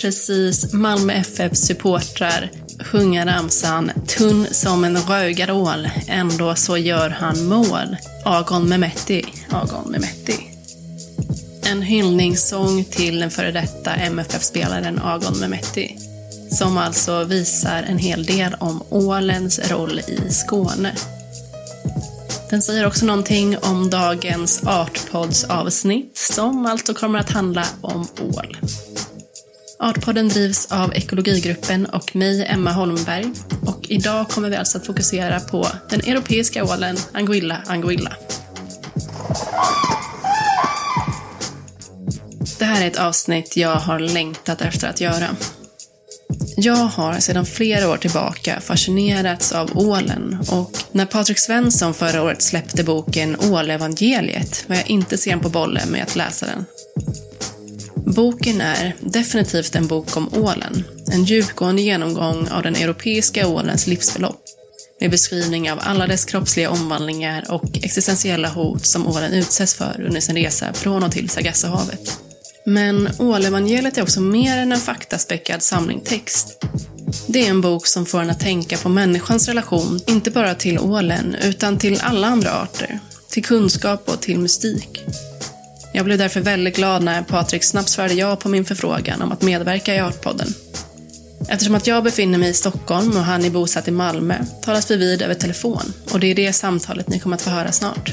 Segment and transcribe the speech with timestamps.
[0.00, 7.96] Precis Malmö FFs supportrar sjunga ramsan Tunn som en rögarål, ändå så gör han mål.
[8.24, 9.24] Agon Mehmetti.
[9.50, 10.50] Agon Mehmetti.
[11.62, 15.98] En hyllningssång till den före detta MFF-spelaren Agon Mehmetti.
[16.50, 20.94] Som alltså visar en hel del om ålens roll i Skåne.
[22.50, 28.56] Den säger också någonting om dagens Artpods avsnitt som alltså kommer att handla om ål.
[29.80, 33.32] Artpodden drivs av Ekologigruppen och mig, Emma Holmberg.
[33.66, 38.12] Och idag kommer vi alltså att fokusera på den europeiska ålen Anguilla anguilla.
[42.58, 45.28] Det här är ett avsnitt jag har längtat efter att göra.
[46.56, 52.42] Jag har sedan flera år tillbaka fascinerats av ålen och när Patrik Svensson förra året
[52.42, 56.64] släppte boken Ålevangeliet var jag inte sen på bollen med att läsa den.
[58.06, 60.84] Boken är definitivt en bok om ålen.
[61.12, 64.44] En djupgående genomgång av den europeiska ålens livsförlopp.
[65.00, 70.20] Med beskrivning av alla dess kroppsliga omvandlingar och existentiella hot som ålen utsätts för under
[70.20, 72.18] sin resa från och till Sargassohavet.
[72.66, 76.64] Men Ålevangeliet är också mer än en faktaspäckad samling text.
[77.26, 80.78] Det är en bok som får en att tänka på människans relation, inte bara till
[80.78, 82.98] ålen, utan till alla andra arter.
[83.30, 85.04] Till kunskap och till mystik.
[85.98, 89.42] Jag blev därför väldigt glad när Patrik snabbt svarade ja på min förfrågan om att
[89.42, 90.48] medverka i Artpodden.
[91.48, 94.96] Eftersom att jag befinner mig i Stockholm och han är bosatt i Malmö talas vi
[94.96, 98.10] vid över telefon och det är det samtalet ni kommer att få höra snart.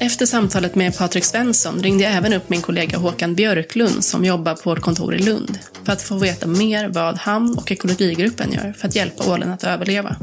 [0.00, 4.54] Efter samtalet med Patrik Svensson ringde jag även upp min kollega Håkan Björklund som jobbar
[4.54, 8.74] på vårt kontor i Lund för att få veta mer vad han och ekologigruppen gör
[8.78, 10.16] för att hjälpa ålen att överleva.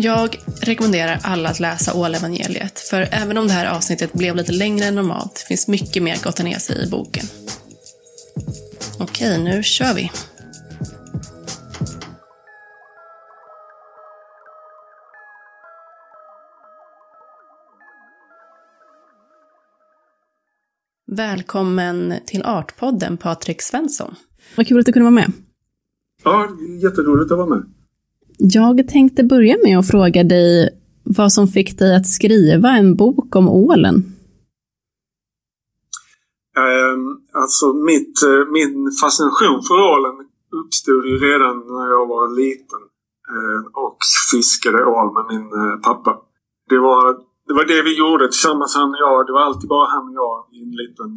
[0.00, 4.86] Jag rekommenderar alla att läsa Ålevangeliet, för även om det här avsnittet blev lite längre
[4.86, 7.24] än normalt finns mycket mer att gotta ner sig i boken.
[9.00, 10.10] Okej, nu kör vi!
[21.06, 24.14] Välkommen till Artpodden, Patrik Svensson.
[24.56, 25.32] Vad kul att du kunde vara med.
[26.24, 26.48] Ja,
[26.82, 27.77] jätteroligt att vara med.
[28.38, 30.68] Jag tänkte börja med att fråga dig
[31.04, 33.94] vad som fick dig att skriva en bok om ålen?
[36.56, 37.06] Ehm,
[37.42, 40.16] alltså mitt, eh, min fascination för ålen
[40.60, 42.82] uppstod ju redan när jag var liten
[43.34, 43.98] eh, och
[44.32, 46.12] fiskade ål med min eh, pappa.
[46.68, 49.26] Det var det var det vi gjorde tillsammans han och jag.
[49.26, 51.10] Det var alltid bara han och jag i en liten,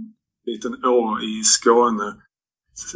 [0.46, 2.10] liten å i Skåne.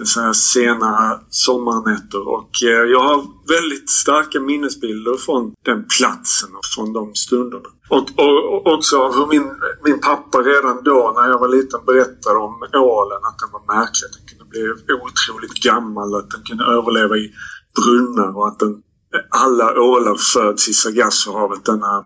[0.04, 2.28] Så här sena sommarnätter.
[2.28, 7.70] Och eh, jag har väldigt starka minnesbilder från den platsen och från de stunderna.
[7.90, 9.52] Och, och, också hur min,
[9.84, 13.20] min pappa redan då när jag var liten berättade om ålen.
[13.24, 14.10] Att den var märklig.
[14.16, 14.62] Den kunde bli
[14.94, 16.16] otroligt gammal.
[16.16, 17.32] Att den kunde överleva i
[17.76, 18.82] brunnar och att den,
[19.30, 21.66] alla ålar föds i Sargassohavet.
[21.66, 22.06] Denna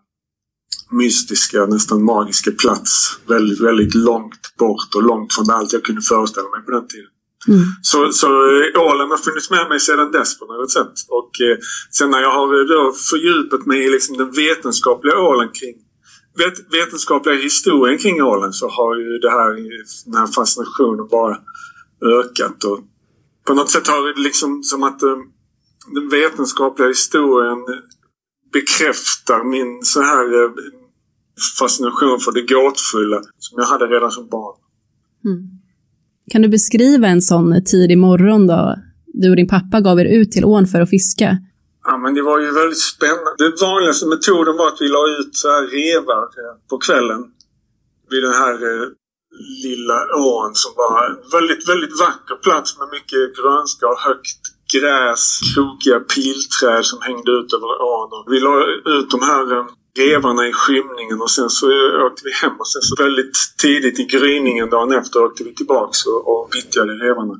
[0.91, 3.19] mystiska, nästan magiska plats.
[3.27, 7.09] Väldigt, väldigt långt bort och långt från allt jag kunde föreställa mig på den tiden.
[7.47, 7.59] Mm.
[7.81, 10.93] Så, så eh, ålen har funnits med mig sedan dess på något sätt.
[11.07, 11.57] Och eh,
[11.91, 15.75] sen när jag har då fördjupat mig i liksom den vetenskapliga ålen kring
[16.37, 19.51] vet, vetenskapliga historien kring ålen så har ju det här,
[20.05, 21.37] den här fascinationen bara
[22.19, 22.63] ökat.
[22.63, 22.79] Och
[23.47, 25.17] på något sätt har det liksom som att eh,
[25.93, 27.57] den vetenskapliga historien
[28.53, 30.51] bekräftar min så här eh,
[31.59, 34.55] fascination för det gåtfulla som jag hade redan som barn.
[35.25, 35.58] Mm.
[36.29, 38.75] Kan du beskriva en sån tidig morgon då?
[39.13, 41.37] Du och din pappa gav er ut till ån för att fiska.
[41.87, 43.35] Ja, men det var ju väldigt spännande.
[43.37, 47.21] Den vanligaste metoden var att vi la ut så här revar eh, på kvällen
[48.11, 48.85] vid den här eh,
[49.65, 49.97] lilla
[50.35, 54.41] ån som var en väldigt, väldigt vacker plats med mycket grönska och högt
[54.73, 58.09] gräs, krokiga pilträd som hängde ut över ån.
[58.31, 58.55] Vi la
[58.95, 59.65] ut de här eh,
[59.97, 61.65] grevarna revarna i skymningen och sen så
[62.05, 66.05] åkte vi hem och sen så väldigt tidigt i gryningen dagen efter åkte vi tillbaks
[66.05, 67.33] och, och vittjade revarna.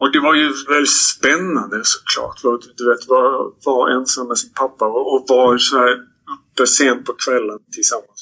[0.00, 2.62] Och det var ju väldigt spännande såklart.
[2.76, 5.92] Du vet, vara var ensam med sin pappa och, och vara så här
[6.34, 8.20] uppe sent på kvällen tillsammans.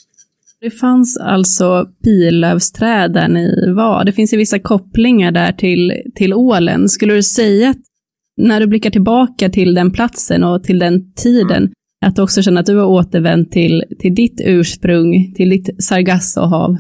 [0.61, 4.05] Det fanns alltså pilövsträd där ni var.
[4.05, 6.89] Det finns ju vissa kopplingar där till, till ålen.
[6.89, 7.83] Skulle du säga att
[8.37, 11.73] när du blickar tillbaka till den platsen och till den tiden, mm
[12.07, 16.77] att också känner att du har återvänt till, till ditt ursprung, till ditt Sargassohav?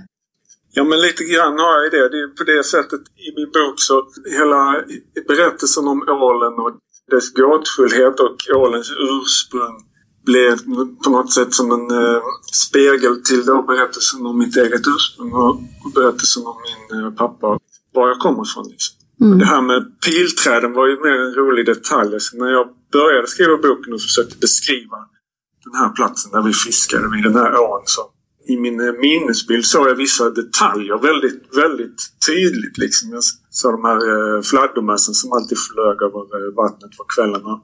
[0.76, 2.08] Ja, men lite grann har jag det.
[2.08, 3.94] Det är på det sättet i min bok så
[4.38, 4.60] hela
[5.28, 6.72] berättelsen om ålen och
[7.10, 9.76] dess gåtfullhet och ålens ursprung
[10.24, 10.56] blev
[11.04, 12.22] på något sätt som en eh,
[12.52, 15.60] spegel till då berättelsen om mitt eget ursprung och
[15.94, 17.58] berättelsen om min eh, pappa,
[17.94, 18.68] var jag kommer ifrån.
[18.70, 18.94] Liksom.
[19.20, 19.38] Mm.
[19.38, 22.14] Det här med pilträden var ju mer en rolig detalj.
[22.14, 24.98] Alltså när jag började skriva boken och försökte beskriva
[25.74, 28.02] den här platsen där vi fiskade vid den här ån så
[28.46, 32.78] i min minnesbild såg jag vissa detaljer väldigt, väldigt tydligt.
[32.78, 33.10] Liksom.
[33.10, 34.00] Jag såg de här
[34.36, 37.54] eh, fladdermössen som alltid flög över eh, vattnet på kvällarna.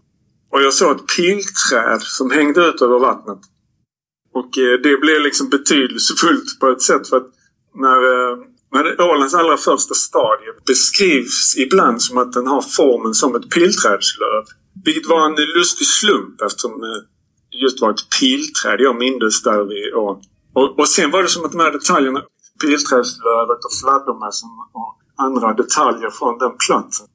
[0.53, 3.39] Och jag såg ett pilträd som hängde ut över vattnet.
[4.35, 7.31] Och eh, det blev liksom betydelsefullt på ett sätt för att
[7.75, 8.01] när,
[8.75, 14.45] när ålens allra första stadie beskrivs ibland som att den har formen som ett pilträdslöv.
[14.85, 16.73] Vilket var en lustig slump eftersom
[17.53, 20.23] just var ett pilträd jag mindes där vid ån.
[20.55, 22.23] Och, och sen var det som att de här detaljerna,
[22.61, 27.07] pilträdslövet och fladdermössen och andra detaljer från den platsen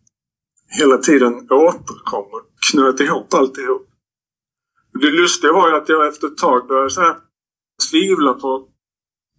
[0.67, 2.41] hela tiden återkom och
[2.71, 3.87] knöt ihop alltihop.
[4.93, 7.15] Det lustiga var ju att jag efter ett tag började så här
[7.91, 8.67] tvivla på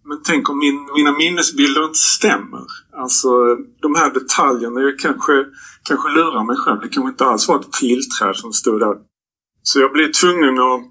[0.09, 2.65] men tänk om min, mina minnesbilder inte stämmer.
[2.93, 3.29] Alltså
[3.81, 5.45] de här detaljerna, jag kanske,
[5.83, 6.79] kanske lurar mig själv.
[6.81, 8.95] Det kanske inte alls var ett pilträd som stod där.
[9.69, 10.81] Så jag blev tvungen att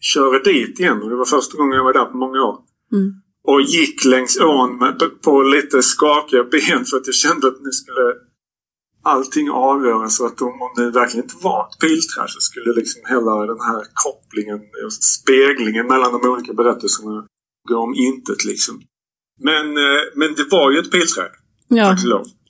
[0.00, 2.56] köra dit igen och det var första gången jag var där på många år.
[2.92, 3.08] Mm.
[3.50, 7.70] Och gick längs ån med, på lite skakiga ben för att jag kände att nu
[7.80, 8.06] skulle
[9.02, 10.16] allting avgöras.
[10.16, 13.60] Så att om, om det verkligen inte var ett pilträd så skulle liksom hela den
[13.68, 14.60] här kopplingen,
[15.20, 17.26] speglingen mellan de olika berättelserna
[17.68, 18.74] gå om intet liksom.
[19.40, 21.32] Men, eh, men det var ju ett pilträd.
[21.68, 21.96] Ja,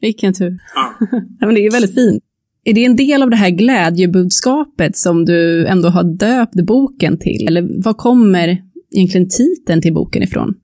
[0.00, 0.58] vilken tur.
[0.74, 0.94] Ja.
[1.40, 2.24] men det är väldigt fint.
[2.68, 7.46] Är det en del av det här glädjebudskapet som du ändå har döpt boken till?
[7.48, 8.48] Eller var kommer
[8.96, 10.54] egentligen titeln till boken ifrån?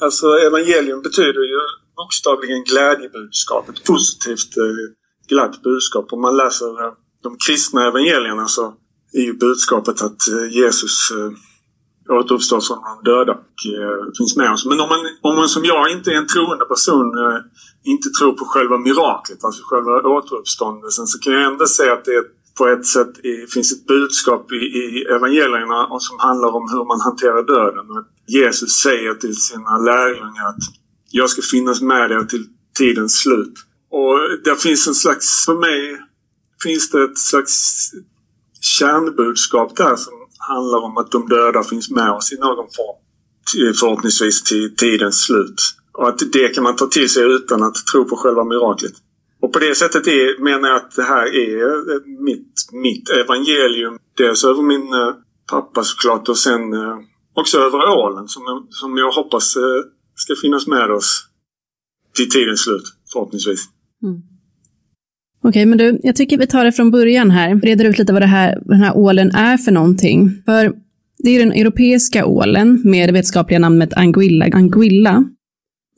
[0.00, 1.60] Alltså evangelium betyder ju
[1.96, 3.68] bokstavligen glädjebudskap.
[3.68, 4.84] Ett positivt eh,
[5.28, 6.12] glatt budskap.
[6.12, 6.92] Om man läser eh,
[7.22, 8.74] de kristna evangelierna så
[9.12, 11.30] är ju budskapet att eh, Jesus eh,
[12.16, 14.66] återuppstår från de döda och eh, finns med oss.
[14.66, 17.38] Men om man, om man som jag inte är en troende person eh,
[17.84, 22.24] inte tror på själva miraklet, alltså själva återuppståndelsen, så kan jag ändå säga att det
[22.58, 23.12] på ett sätt
[23.54, 27.86] finns ett budskap i, i evangelierna som handlar om hur man hanterar döden.
[28.26, 30.64] Jesus säger till sina lärjungar att
[31.10, 32.46] jag ska finnas med er till
[32.78, 33.54] tidens slut.
[33.90, 36.00] Och det finns en slags, för mig
[36.62, 37.90] finns det ett slags
[38.60, 42.98] kärnbudskap där som handlar om att de döda finns med oss i någon form.
[43.80, 45.60] Förhoppningsvis till tidens slut.
[45.98, 48.92] Och att det kan man ta till sig utan att tro på själva miraklet.
[49.42, 53.98] Och på det sättet är, menar jag att det här är eh, mitt, mitt evangelium.
[54.16, 55.14] Dels över min eh,
[55.50, 56.98] pappa såklart och sen eh,
[57.34, 59.54] också över ålen som, som jag hoppas
[60.14, 61.28] ska finnas med oss
[62.16, 63.60] till tidens slut förhoppningsvis.
[64.02, 64.22] Mm.
[65.44, 67.60] Okej, okay, men du, jag tycker vi tar det från början här.
[67.60, 70.42] Reder ut lite vad det här, den här ålen är för någonting.
[70.44, 70.72] För
[71.18, 75.24] det är den europeiska ålen med det vetenskapliga namnet anguilla, anguilla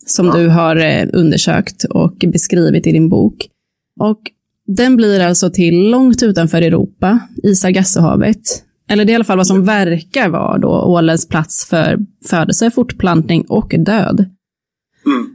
[0.07, 0.37] som ja.
[0.37, 3.49] du har eh, undersökt och beskrivit i din bok.
[4.01, 4.21] Och
[4.67, 8.65] den blir alltså till långt utanför Europa, i Sargassohavet.
[8.89, 12.71] Eller det är i alla fall vad som verkar vara då ålens plats för födelse,
[12.71, 14.27] fortplantning och död.
[15.07, 15.27] Mm.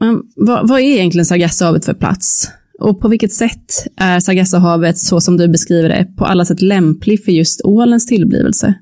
[0.00, 2.50] Men vad, vad, är egentligen Sargassohavet för plats?
[2.78, 7.24] Och på vilket sätt är Sargassohavet, så som du beskriver det, på alla sätt lämplig
[7.24, 8.74] för just ålens tillblivelse?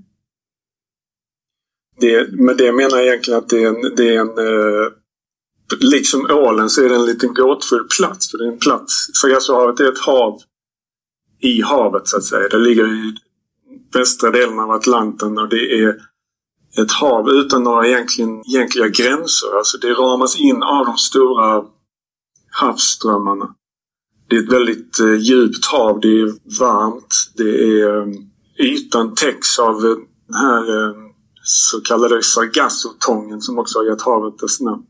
[2.00, 4.92] Det, med det menar jag egentligen att det är en, det är en eh,
[5.80, 8.30] liksom ålen så är det en liten gåtfull plats.
[8.30, 10.40] För det är en plats, Sargassohavet är ett hav
[11.40, 12.48] i havet så att säga.
[12.48, 13.16] Det ligger i
[13.94, 15.96] västra delen av Atlanten och det är
[16.82, 19.56] ett hav utan några egentligen, egentliga gränser.
[19.58, 21.64] Alltså det ramas in av de stora
[22.50, 23.54] havsströmmarna.
[24.28, 26.00] Det är ett väldigt eh, djupt hav.
[26.00, 26.26] Det är
[26.60, 27.14] varmt.
[27.36, 28.08] Det är, eh,
[28.58, 29.98] ytan täcks av den
[30.34, 30.94] här eh,
[31.42, 34.82] så kallade Sargassotången som också har gett havet dess namn.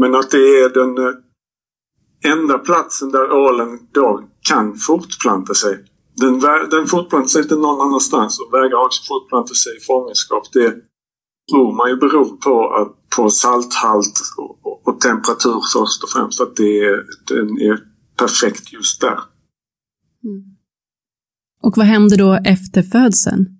[0.00, 5.84] Men att det är den eh, enda platsen där ålen då kan fortplanta sig.
[6.16, 6.40] Den,
[6.70, 10.52] den fortplantar sig inte någon annanstans och vägrar också fortplanta sig i fångenskap.
[10.52, 10.70] Det
[11.50, 16.40] tror man ju beror på, att, på salthalt och, och, och temperatur först och främst.
[16.40, 16.96] Att det är,
[17.28, 17.78] den är
[18.16, 19.20] perfekt just där.
[20.24, 20.56] Mm.
[21.62, 23.59] Och vad händer då efter födseln?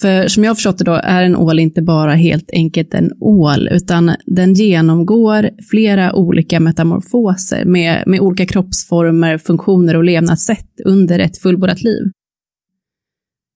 [0.00, 3.12] För som jag har förstått det då är en ål inte bara helt enkelt en
[3.20, 11.18] ål, utan den genomgår flera olika metamorfoser med, med olika kroppsformer, funktioner och levnadssätt under
[11.18, 12.02] ett fullbordat liv.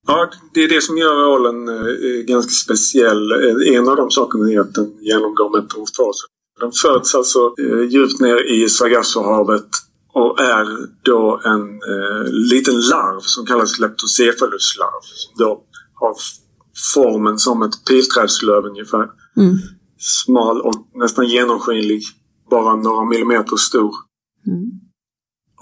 [0.07, 3.33] Ja, det är det som gör ålen eh, ganska speciell.
[3.33, 6.27] Eh, en av de sakerna är att den genomgår metamorfoser.
[6.61, 9.71] Den föds alltså eh, djupt ner i Sargassohavet
[10.15, 10.67] och är
[11.03, 15.03] då en eh, liten larv som kallas leptocephaluslarv.
[15.03, 15.65] Som då
[16.03, 16.17] har
[16.95, 19.11] formen som ett pilträdslöv ungefär.
[19.37, 19.57] Mm.
[19.99, 22.03] Smal och nästan genomskinlig.
[22.51, 23.95] Bara några millimeter stor.
[24.47, 24.71] Mm.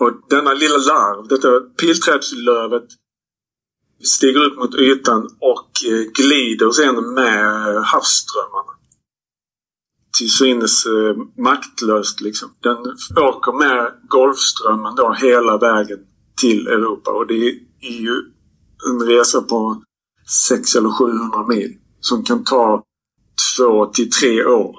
[0.00, 2.86] Och denna lilla larv, detta pilträdslövet
[4.04, 8.72] stiger upp mot ytan och eh, glider sen med havsströmmarna.
[10.18, 12.48] Till synes eh, maktlöst liksom.
[12.60, 12.76] Den
[13.24, 15.98] åker med Golfströmmen då hela vägen
[16.40, 17.48] till Europa och det
[17.80, 18.22] är ju
[18.90, 19.82] en resa på
[20.30, 22.84] 600 eller 700 mil som kan ta
[23.56, 24.76] två till tre år.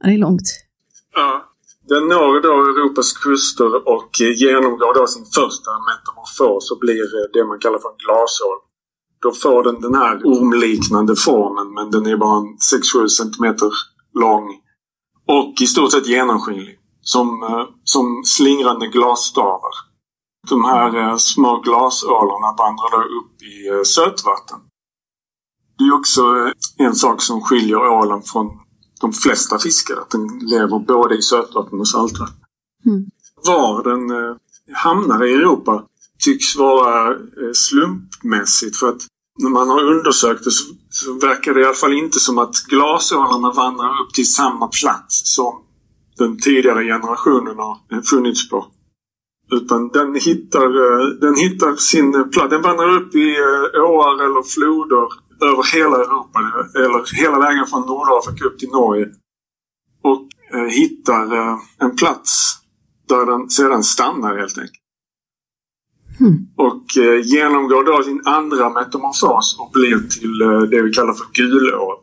[0.00, 0.48] Ja, det är långt.
[1.14, 1.46] Ja.
[1.88, 7.58] Den når då Europas kuster och genomgår då sin första metamorfos och blir det man
[7.58, 8.58] kallar för en glasål.
[9.22, 12.40] Då får den den här ormliknande formen men den är bara
[13.04, 13.70] 6-7 centimeter
[14.14, 14.46] lång
[15.26, 16.76] och i stort sett genomskinlig.
[17.00, 19.89] Som, eh, som slingrande glasstavar.
[20.48, 24.58] De här eh, små glasålarna vandrar då upp i eh, sötvatten.
[25.78, 28.46] Det är också en sak som skiljer ålen från
[29.00, 29.96] de flesta fiskar.
[29.96, 32.36] Att den lever både i sötvatten och saltvatten.
[32.86, 33.06] Mm.
[33.46, 34.36] Var den eh,
[34.72, 35.84] hamnar i Europa
[36.18, 38.76] tycks vara eh, slumpmässigt.
[38.76, 39.06] För att
[39.38, 43.52] när man har undersökt det så, verkar det i alla fall inte som att glasålarna
[43.52, 45.62] vandrar upp till samma plats som
[46.18, 48.66] den tidigare generationen har eh, funnits på.
[49.52, 52.50] Utan den hittar, eh, den hittar sin plats.
[52.50, 55.08] Den vandrar upp i eh, åar eller floder
[55.50, 56.38] över hela Europa.
[56.74, 59.06] Eller hela vägen från Nordafrika upp till Norge.
[60.02, 61.26] Och eh, hittar
[61.78, 62.58] en plats
[63.08, 64.76] där den sedan stannar helt enkelt.
[66.20, 66.46] Mm.
[66.56, 66.84] Och
[67.24, 70.38] genomgår då sin andra metamorfos och blir till
[70.70, 71.96] det vi kallar för gulål.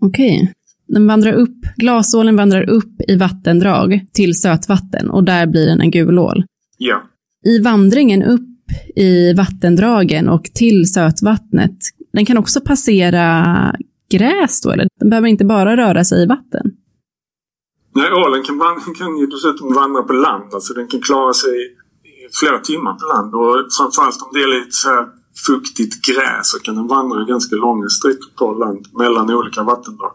[0.00, 0.54] Okej.
[0.92, 5.90] Den vandrar upp, glasålen vandrar upp i vattendrag till sötvatten och där blir den en
[5.90, 6.44] gulål.
[6.78, 7.02] Ja.
[7.44, 8.48] I vandringen upp
[8.96, 11.76] i vattendragen och till sötvattnet,
[12.12, 13.26] den kan också passera
[14.10, 14.88] gräs då, eller?
[15.00, 16.70] Den behöver inte bara röra sig i vatten.
[17.94, 18.58] Nej, ålen kan,
[18.98, 20.54] kan ju dessutom vandra på land.
[20.54, 23.34] Alltså den kan klara sig i flera timmar på land.
[23.34, 25.06] Och framförallt om det är lite så här
[25.46, 30.12] fuktigt gräs så kan den vandra ganska långa sträckor på land mellan olika vattendrag.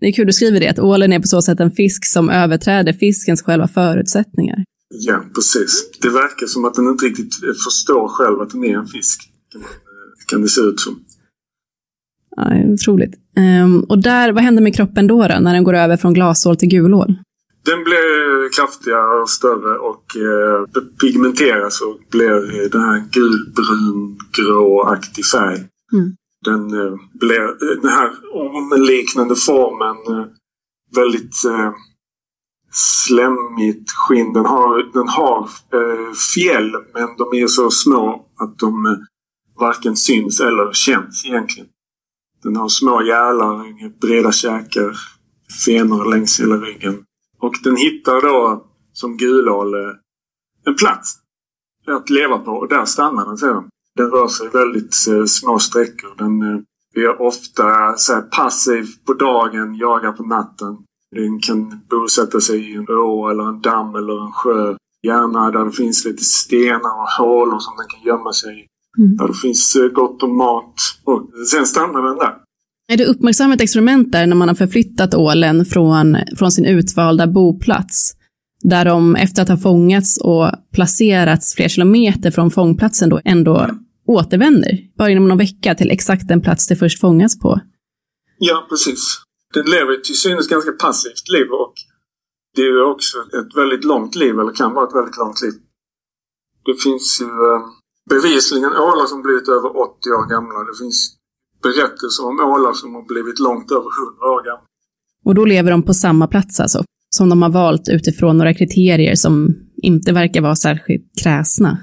[0.00, 2.30] Det är kul du skriver det, att ålen är på så sätt en fisk som
[2.30, 4.64] överträder fiskens själva förutsättningar.
[4.88, 5.90] Ja, precis.
[6.02, 7.34] Det verkar som att den inte riktigt
[7.64, 9.20] förstår själv att den är en fisk.
[9.52, 9.62] Kan,
[10.26, 11.04] kan det se ut som.
[12.36, 13.14] Ja, otroligt.
[13.36, 16.56] Ehm, och där, vad händer med kroppen då, då, när den går över från glasål
[16.56, 17.14] till gulål?
[17.64, 25.56] Den blir kraftigare och större och eh, pigmenteras och blir den här gulbrun, gråaktig färg.
[25.92, 26.16] Mm.
[26.46, 30.26] Den eh, blir eh, den här ormliknande formen eh,
[30.94, 31.34] väldigt
[32.72, 34.32] slemmigt skinn.
[34.32, 35.48] Den har, den har
[36.34, 38.96] fjäll men de är så små att de
[39.60, 41.68] varken syns eller känns egentligen.
[42.42, 44.96] Den har små gälar, breda käkar,
[45.64, 47.04] fenor längs hela ryggen.
[47.38, 49.74] Och den hittar då som gulål
[50.66, 51.18] en plats
[51.86, 53.68] att leva på och där stannar den sedan.
[53.96, 56.14] Den rör sig väldigt eh, små sträckor.
[56.18, 56.60] Den eh,
[57.04, 60.76] är ofta så passiv på dagen, jagar på natten.
[61.16, 64.76] Den kan bosätta sig i en å eller en damm eller en sjö.
[65.02, 68.66] Gärna där det finns lite stenar och hålor som den kan gömma sig i.
[68.98, 69.16] Mm.
[69.16, 70.74] Där det finns eh, gott om mat.
[71.04, 72.34] Och sen stannar den där.
[72.92, 78.12] Är det uppmärksammat experiment där när man har förflyttat ålen från, från sin utvalda boplats?
[78.62, 83.70] Där de efter att ha fångats och placerats flera kilometer från fångplatsen då ändå
[84.06, 87.60] återvänder, bara inom någon vecka, till exakt den plats det först fångats på.
[88.38, 89.22] Ja, precis.
[89.54, 91.74] Den lever ett till synes ganska passivt liv och
[92.54, 95.52] det är ju också ett väldigt långt liv, eller kan vara ett väldigt långt liv.
[96.64, 97.60] Det finns ju eh,
[98.10, 100.58] bevisligen ålar som blivit över 80 år gamla.
[100.70, 101.16] Det finns
[101.62, 104.66] berättelser om ålar som har blivit långt över 100 år gamla.
[105.24, 109.14] Och då lever de på samma plats alltså, som de har valt utifrån några kriterier
[109.14, 111.78] som inte verkar vara särskilt kräsna.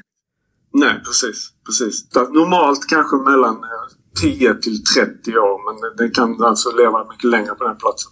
[0.73, 1.52] Nej, precis.
[1.65, 2.15] Precis.
[2.15, 3.85] Normalt kanske mellan eh,
[4.21, 8.11] 10 till 30 år men den- kan alltså leva mycket längre på den platsen.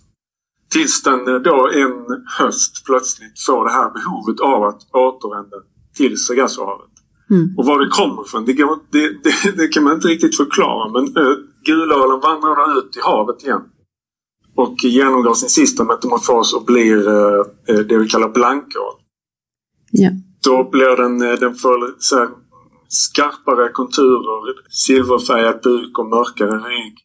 [0.71, 5.57] Tills den eh, då en höst plötsligt får det här behovet av att återvända
[5.95, 6.91] till Sargassohavet.
[7.29, 7.57] Mm.
[7.57, 8.53] Och var det kommer ifrån, det,
[8.91, 10.91] det, det, det kan man inte riktigt förklara.
[10.91, 13.61] Men uh, gulålen vandrar ut i havet igen.
[14.55, 18.93] Och genomgår sin sista metamorfos och blir eh, eh, det vi kallar blankål.
[19.91, 20.09] Ja.
[20.43, 22.29] Då blir den, eh, den får så här,
[22.91, 26.97] skarpare konturer, silverfärgad buk och mörkare rygg.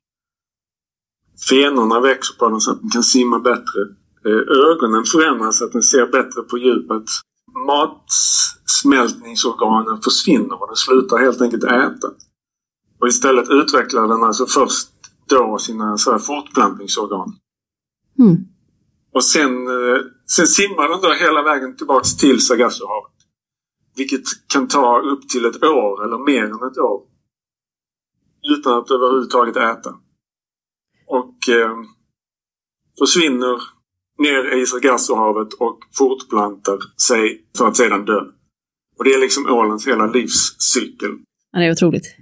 [1.49, 3.81] Fenorna växer på den så att den kan simma bättre.
[4.27, 7.05] Eh, Ögonen förändras så att den ser bättre på djupet.
[7.67, 12.09] matsmältningsorganen försvinner och den slutar helt enkelt äta.
[13.01, 14.89] Och istället utvecklar den alltså först
[15.29, 17.37] då sina så här fortplantningsorgan.
[18.19, 18.37] Mm.
[19.13, 23.16] Och sen, eh, sen simmar den då hela vägen tillbaks till Sargassohavet.
[23.97, 27.03] Vilket kan ta upp till ett år eller mer än ett år.
[28.57, 29.91] Utan att överhuvudtaget äta.
[31.07, 31.77] Och eh,
[32.99, 33.57] försvinner
[34.19, 38.21] ner i Sargassohavet och fortplantar sig för att sedan dö.
[38.99, 41.11] Och det är liksom ålens hela livscykel.
[41.53, 42.17] Ja, det är otroligt.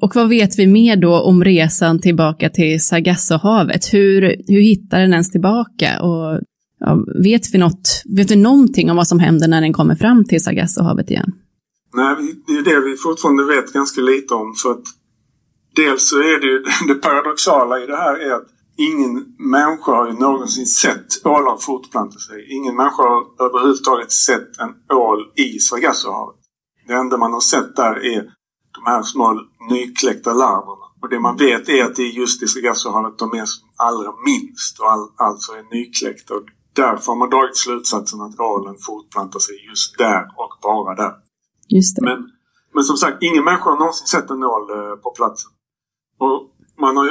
[0.00, 3.92] Och vad vet vi mer då om resan tillbaka till Sargassohavet?
[3.92, 6.02] Hur, hur hittar den ens tillbaka?
[6.02, 6.40] Och
[6.80, 10.24] ja, vet vi något, vet vi någonting om vad som händer när den kommer fram
[10.24, 11.32] till Sargassohavet igen?
[11.94, 14.54] Nej, det är det vi fortfarande vet ganska lite om.
[14.62, 14.84] För att
[15.76, 16.64] dels så är det ju
[16.94, 22.18] det paradoxala i det här är att ingen människa har ju någonsin sett ålar fortplanta
[22.18, 22.46] sig.
[22.56, 26.36] Ingen människa har överhuvudtaget sett en ål i Sargassohavet.
[26.88, 28.22] Det enda man har sett där är
[28.74, 29.40] de här små
[29.70, 30.86] nykläckta larverna.
[31.02, 34.12] Och det man vet är att det är just i Sargassohavet de är som allra
[34.24, 36.34] minst och all, alltså är nykläckta.
[36.34, 41.14] Och därför har man dragit slutsatsen att ålen fortplantar sig just där och bara där.
[41.68, 42.02] Just det.
[42.02, 42.30] Men,
[42.74, 45.50] men som sagt, ingen människa har någonsin sett en ål eh, på platsen.
[46.18, 46.38] Och
[46.78, 47.06] man har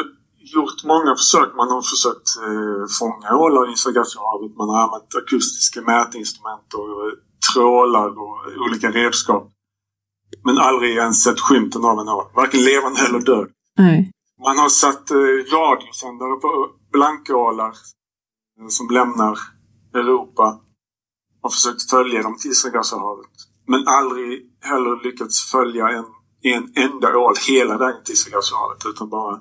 [0.56, 1.50] gjort många försök.
[1.56, 4.58] Man har försökt eh, fånga ålar i Sargassohavet.
[4.58, 7.14] Man har använt akustiska mätinstrument och eh,
[7.54, 9.52] trålar och olika redskap.
[10.46, 12.26] Men aldrig ens sett skymten av en ål.
[12.36, 13.48] Varken levande eller död.
[13.78, 14.12] Nej.
[14.46, 17.74] Man har satt eh, radiosändare på blankålar
[18.60, 19.40] eh, som lämnar
[19.96, 20.62] Europa
[21.44, 23.36] och försökt följa dem till Sargassohavet.
[23.68, 24.29] Men aldrig
[24.62, 26.05] heller lyckats följa en,
[26.53, 29.36] en enda ål hela vägen till Sargassohavet utan bara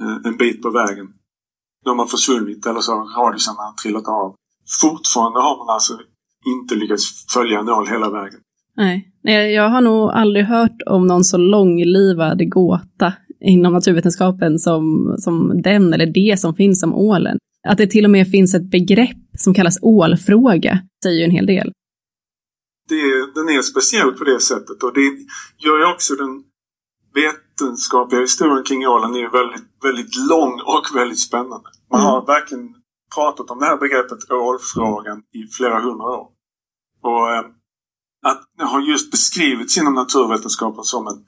[0.00, 1.06] eh, en bit på vägen.
[1.84, 4.34] De har försvunnit eller så har radiosarna trillat av.
[4.82, 5.98] Fortfarande har man alltså
[6.54, 8.40] inte lyckats följa en ål hela vägen.
[8.76, 9.06] Nej.
[9.22, 15.62] Nej, jag har nog aldrig hört om någon så långlivad gåta inom naturvetenskapen som, som
[15.62, 17.38] den eller det som finns om ålen.
[17.68, 21.46] Att det till och med finns ett begrepp som kallas ålfråga säger ju en hel
[21.46, 21.72] del.
[22.88, 25.00] Det, den är speciell på det sättet och det
[25.58, 26.44] gör ju också den
[27.14, 31.68] vetenskapliga historien kring ålen är väldigt, väldigt lång och väldigt spännande.
[31.90, 32.74] Man har verkligen
[33.14, 36.28] pratat om det här begreppet ålfrågan i flera hundra år.
[37.02, 37.44] Och eh,
[38.26, 41.24] att det har just beskrivits inom naturvetenskapen som en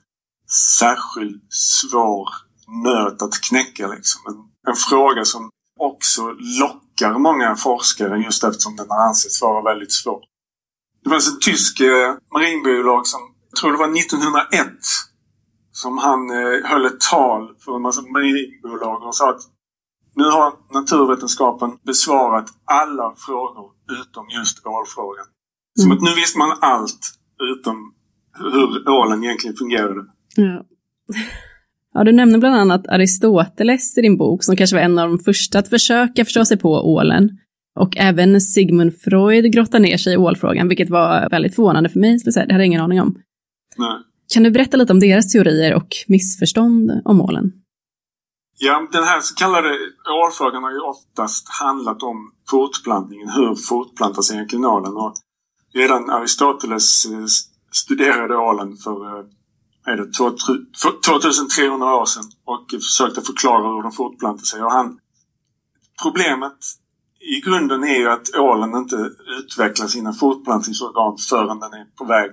[0.79, 2.29] särskilt svår
[2.83, 3.87] nöt att knäcka.
[3.87, 4.21] Liksom.
[4.27, 5.49] En, en fråga som
[5.79, 6.21] också
[6.61, 10.21] lockar många forskare just eftersom den har ansetts vara väldigt svår.
[11.03, 14.67] Det fanns en tysk eh, marinbiolog som, jag tror det var 1901,
[15.71, 19.41] som han eh, höll ett tal för en massa marinbiologer och sa att
[20.15, 25.25] nu har naturvetenskapen besvarat alla frågor utom just ålfrågan.
[25.79, 26.99] Som att nu visste man allt
[27.39, 27.93] utom
[28.37, 30.05] hur ålen egentligen fungerade.
[30.35, 30.65] Ja.
[31.93, 35.19] Ja, du nämner bland annat Aristoteles i din bok, som kanske var en av de
[35.19, 37.29] första att försöka förstå sig på ålen.
[37.79, 42.19] Och även Sigmund Freud grottar ner sig i ålfrågan, vilket var väldigt förvånande för mig,
[42.19, 42.45] skulle säga.
[42.45, 43.15] Det hade jag ingen aning om.
[43.77, 43.97] Nej.
[44.33, 47.51] Kan du berätta lite om deras teorier och missförstånd om ålen?
[48.59, 49.69] Ja, den här så kallade
[50.25, 53.29] ålfrågan har ju oftast handlat om fortplantningen.
[53.29, 54.93] Hur fortplantar sig egentligen ålen?
[54.93, 55.13] Och
[55.73, 57.25] redan Aristoteles eh,
[57.71, 59.25] studerade ålen för eh,
[59.85, 60.11] är det,
[61.05, 64.63] 2300 år sedan och försökte förklara hur de fortplantar sig.
[64.63, 64.99] Och han,
[66.03, 66.57] problemet
[67.19, 72.31] i grunden är ju att ålen inte utvecklar sina fortplantningsorgan förrän den är på väg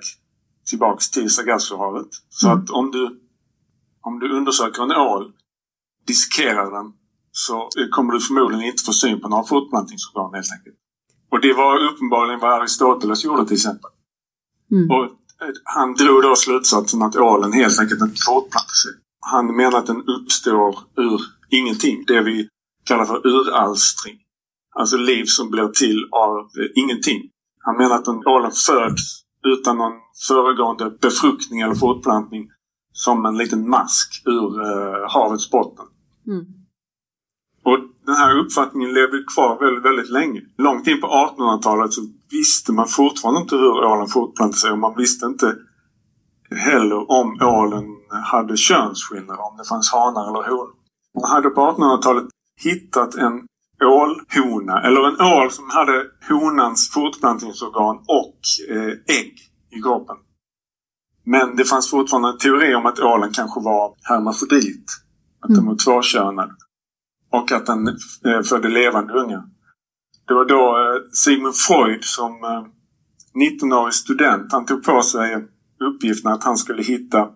[0.67, 2.09] tillbaks till Sargassohavet.
[2.29, 2.59] Så Mm.
[2.59, 3.21] att om du,
[4.01, 5.33] om du undersöker en ål,
[6.07, 6.93] dissekerar den,
[7.33, 10.77] så kommer du förmodligen inte få syn på några fortplantningsorgan helt enkelt.
[11.31, 13.91] Och det var uppenbarligen vad Aristoteles gjorde till exempel.
[14.71, 14.91] Mm.
[14.91, 15.11] Och
[15.65, 18.93] han drog då slutsatsen att ålen helt enkelt inte fortplantar sig.
[19.21, 22.05] Han menar att den uppstår ur ingenting.
[22.07, 22.49] Det vi
[22.85, 24.19] kallar för uralstring.
[24.75, 27.23] Alltså liv som blir till av eh, ingenting.
[27.59, 29.93] Han menar att en ålen föds utan någon
[30.29, 32.51] föregående befruktning eller fortplantning
[32.93, 35.87] som en liten mask ur eh, havets botten.
[36.27, 36.45] Mm.
[37.65, 40.41] Och den här uppfattningen levde kvar väldigt, väldigt länge.
[40.59, 44.97] Långt in på 1800-talet så visste man fortfarande inte hur ålen fortplantade sig och man
[44.97, 45.57] visste inte
[46.51, 47.85] heller om ålen
[48.25, 50.75] hade könsskillnader, om det fanns hanar eller honor.
[51.15, 52.25] Man hade på 1800-talet
[52.63, 53.47] hittat en
[53.85, 58.39] ålhona, eller en ål som hade honans fortplantningsorgan och
[58.71, 59.35] eh, ägg
[59.71, 60.17] i kroppen.
[61.25, 64.85] Men det fanns fortfarande en teori om att ålen kanske var hermafrodit.
[65.41, 66.51] Att den var tvåkönad.
[67.31, 69.43] Och att den eh, födde levande ungar.
[70.31, 72.65] Det var då eh, Sigmund Freud som eh,
[73.35, 74.53] 19-årig student.
[74.53, 75.49] Han tog på sig
[75.81, 77.29] uppgiften att han skulle hitta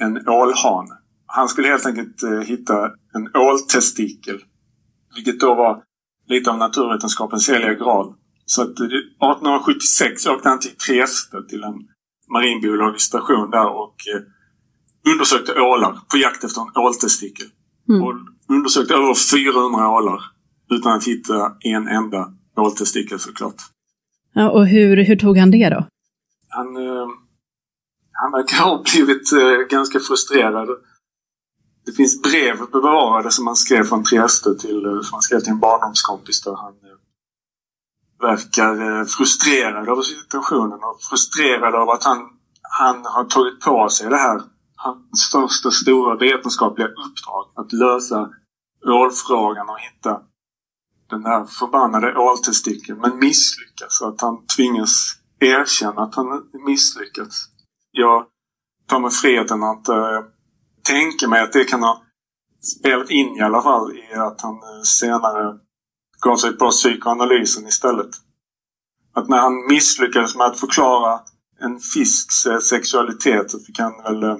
[0.00, 0.94] en ålhane.
[1.26, 4.38] Han skulle helt enkelt eh, hitta en åltestikel.
[5.14, 5.82] Vilket då var
[6.28, 8.14] lite av naturvetenskapens heliga graal.
[8.46, 11.74] Så att 1876 åkte han till Trieste till en
[12.32, 17.46] marinbiologisk station där och eh, undersökte ålar på jakt efter en åltestikel.
[17.88, 18.02] Mm.
[18.02, 18.14] Och
[18.48, 20.35] undersökte över 400 ålar
[20.70, 23.62] utan att hitta en enda åltestikel såklart.
[24.32, 25.86] Ja, och hur, hur tog han det då?
[26.48, 27.06] Han, eh,
[28.12, 30.68] han verkar ha blivit eh, ganska frustrerad.
[31.86, 35.52] Det finns brev bevarade som han skrev från Trieste till, eh, som han skrev till
[35.52, 36.98] en barndomskompis där han eh,
[38.20, 42.18] verkar eh, frustrerad över situationen och frustrerad över att han,
[42.62, 44.40] han har tagit på sig det här
[44.76, 47.44] hans första stora vetenskapliga uppdrag.
[47.54, 48.30] Att lösa
[48.86, 50.20] ålfrågan och hitta
[51.10, 53.98] den där förbannade åltestikeln men misslyckas.
[53.98, 57.48] Så att han tvingas erkänna att han misslyckats.
[57.90, 58.26] Jag
[58.86, 60.20] tar mig friheten att äh,
[60.82, 62.02] tänka mig att det kan ha
[62.60, 65.58] spelat in i alla fall i att han eh, senare
[66.20, 68.10] gav sig på psykoanalysen istället.
[69.14, 71.20] Att när han misslyckades med att förklara
[71.60, 72.34] en fisks
[72.70, 74.36] sexualitet så fick han väl eh,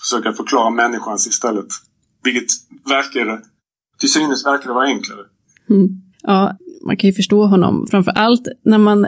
[0.00, 1.66] försöka förklara människans istället.
[2.22, 2.50] Vilket
[2.84, 3.42] verkade,
[3.98, 5.26] till synes verkade vara enklare.
[5.70, 5.88] Mm.
[6.22, 7.86] Ja, man kan ju förstå honom.
[7.90, 9.06] Framför allt när man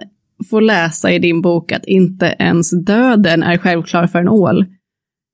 [0.50, 4.66] får läsa i din bok att inte ens döden är självklar för en ål.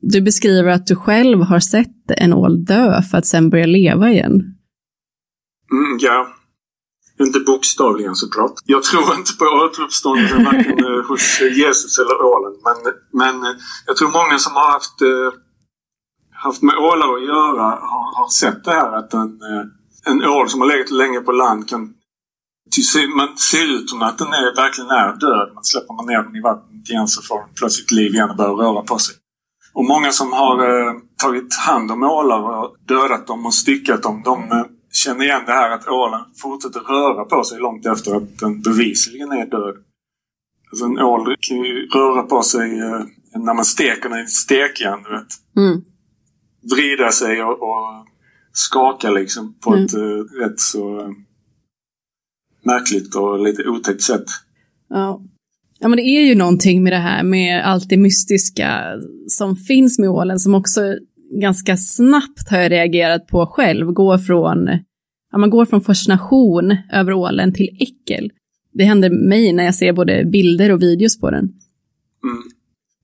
[0.00, 4.10] Du beskriver att du själv har sett en ål dö för att sen börja leva
[4.10, 4.32] igen.
[5.72, 6.26] Mm, ja.
[7.20, 8.52] Inte bokstavligen såklart.
[8.64, 12.52] Jag tror inte på återuppståndelsen varken eh, hos eh, Jesus eller ålen.
[12.64, 12.76] Men,
[13.12, 14.98] men eh, jag tror många som har haft,
[16.32, 19.40] haft med ålar att göra har, har sett det här att den
[20.06, 21.94] en ål som har legat länge på land kan
[23.16, 25.54] man ser ut som att den är, verkligen är död.
[25.54, 28.36] Man släpper man ner den i vattnet igen så får den plötsligt liv igen och
[28.36, 29.14] börjar röra på sig.
[29.72, 34.22] Och många som har eh, tagit hand om ålar och dödat dem och styckat dem,
[34.24, 38.38] de eh, känner igen det här att ålen fortsätter röra på sig långt efter att
[38.38, 39.74] den bevisligen är död.
[40.70, 43.00] Alltså en ål kan ju röra på sig eh,
[43.34, 45.32] när man steker den i stekjärn, du vet.
[45.56, 45.82] Mm.
[46.70, 48.06] Vrida sig och, och
[48.58, 49.84] skaka liksom på mm.
[49.84, 51.10] ett uh, rätt så uh,
[52.64, 54.24] märkligt och lite otäckt sätt.
[54.88, 55.22] Ja.
[55.78, 58.84] ja, men det är ju någonting med det här med allt det mystiska
[59.28, 60.80] som finns med ålen som också
[61.40, 63.92] ganska snabbt har jag reagerat på själv.
[63.92, 64.68] Går från,
[65.32, 68.30] ja, man går från fascination över ålen till äckel.
[68.72, 71.44] Det händer mig när jag ser både bilder och videos på den.
[72.24, 72.42] Mm.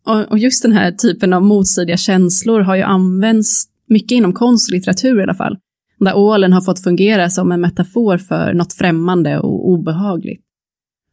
[0.06, 4.70] Och, och just den här typen av motstridiga känslor har ju använts mycket inom konst
[4.70, 5.58] och litteratur i alla fall,
[5.98, 10.42] där ålen har fått fungera som en metafor för något främmande och obehagligt.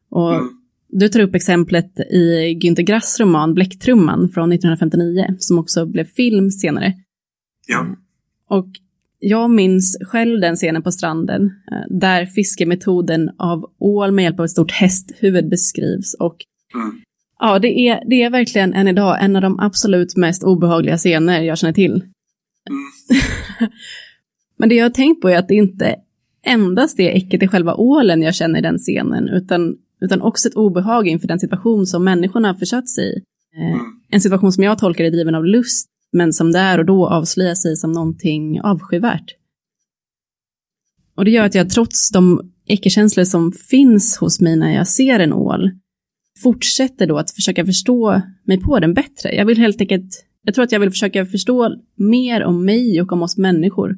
[0.09, 0.49] Och mm.
[0.91, 6.51] Du tar upp exemplet i Günter Grass roman Bläcktrumman från 1959, som också blev film
[6.51, 6.93] senare.
[7.67, 7.85] Ja.
[8.49, 8.67] Och
[9.19, 14.45] jag minns själv den scenen på stranden, eh, där fiskemetoden av ål med hjälp av
[14.45, 16.13] ett stort hästhuvud beskrivs.
[16.19, 16.35] Och
[16.75, 17.01] mm.
[17.39, 21.41] ja, det är, det är verkligen än idag en av de absolut mest obehagliga scener
[21.41, 22.03] jag känner till.
[22.69, 23.69] Mm.
[24.57, 25.95] Men det jag har tänkt på är att det inte
[26.45, 30.55] endast är äcket i själva ålen jag känner i den scenen, utan, utan också ett
[30.55, 33.21] obehag inför den situation som människorna har försatt sig i.
[33.57, 33.85] Eh, mm.
[34.09, 37.55] En situation som jag tolkar är driven av lust, men som där och då avslöjar
[37.55, 39.35] sig som någonting avskyvärt.
[41.15, 45.19] Och det gör att jag trots de icke-känslor som finns hos mig när jag ser
[45.19, 45.71] en ål,
[46.43, 49.35] fortsätter då att försöka förstå mig på den bättre.
[49.35, 53.11] Jag vill helt enkelt jag tror att jag vill försöka förstå mer om mig och
[53.11, 53.97] om oss människor.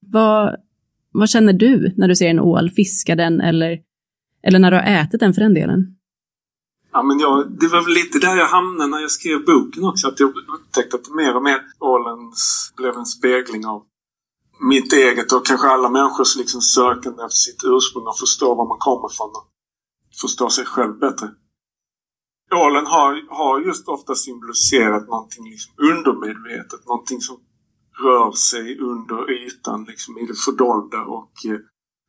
[0.00, 0.56] Vad,
[1.12, 3.78] vad känner du när du ser en ål, fiska den eller,
[4.42, 5.96] eller när du har ätit den för den delen?
[6.92, 10.08] Ja, men jag, det var väl lite där jag hamnade när jag skrev boken också.
[10.08, 12.32] Att jag upptäckte att mer och mer ålen
[12.76, 13.82] blev en spegling av
[14.60, 18.78] mitt eget och kanske alla människors liksom sökande efter sitt ursprung och förstå var man
[18.78, 19.46] kommer ifrån och
[20.20, 21.28] förstå sig själv bättre.
[22.54, 26.86] Ålen har, har just ofta symboliserat någonting liksom undermedvetet.
[26.86, 27.36] Någonting som
[28.02, 31.60] rör sig under ytan liksom i det fördolda och eh,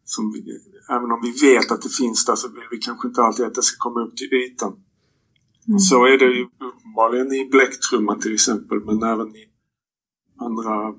[0.04, 3.22] som vi, även om vi vet att det finns där så vill vi kanske inte
[3.22, 4.74] alltid att det ska komma upp till ytan.
[5.68, 5.80] Mm.
[5.80, 9.46] Så är det ju uppenbarligen i Bläcktrumman till exempel men även i
[10.40, 10.94] andra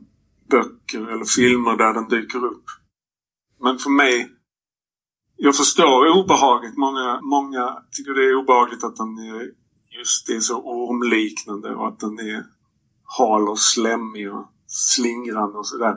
[0.50, 2.64] böcker eller filmer där den dyker upp.
[3.60, 4.31] Men för mig
[5.44, 6.76] jag förstår obehaget.
[6.76, 9.50] Många, många tycker det är obehagligt att den är
[9.98, 12.46] just är så ormliknande och att den är
[13.18, 15.96] hal och slemmig och slingrande och sådär.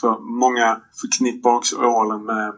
[0.00, 2.54] För många förknippar också ålen med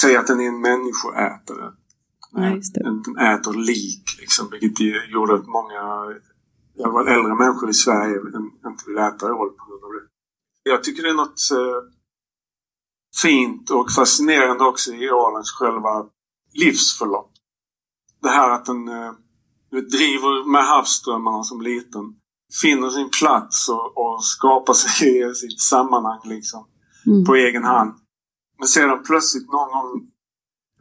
[0.00, 1.72] säga att den är en människoätare.
[2.32, 2.40] Ja.
[2.74, 4.80] Den äter lik liksom, vilket
[5.12, 5.82] gjorde att många
[7.08, 8.16] äldre människor i Sverige
[8.66, 10.06] inte vill äta ål på grund av det.
[10.70, 11.93] Jag tycker det är något eh,
[13.22, 16.06] fint och fascinerande också i ålens själva
[16.52, 17.30] livsförlopp.
[18.22, 19.12] Det här att den eh,
[19.82, 22.14] driver med havsströmmarna som liten.
[22.62, 26.66] Finner sin plats och, och skapar sig sitt sammanhang liksom.
[27.06, 27.24] Mm.
[27.24, 27.94] På egen hand.
[28.58, 30.10] Men sedan plötsligt någon gång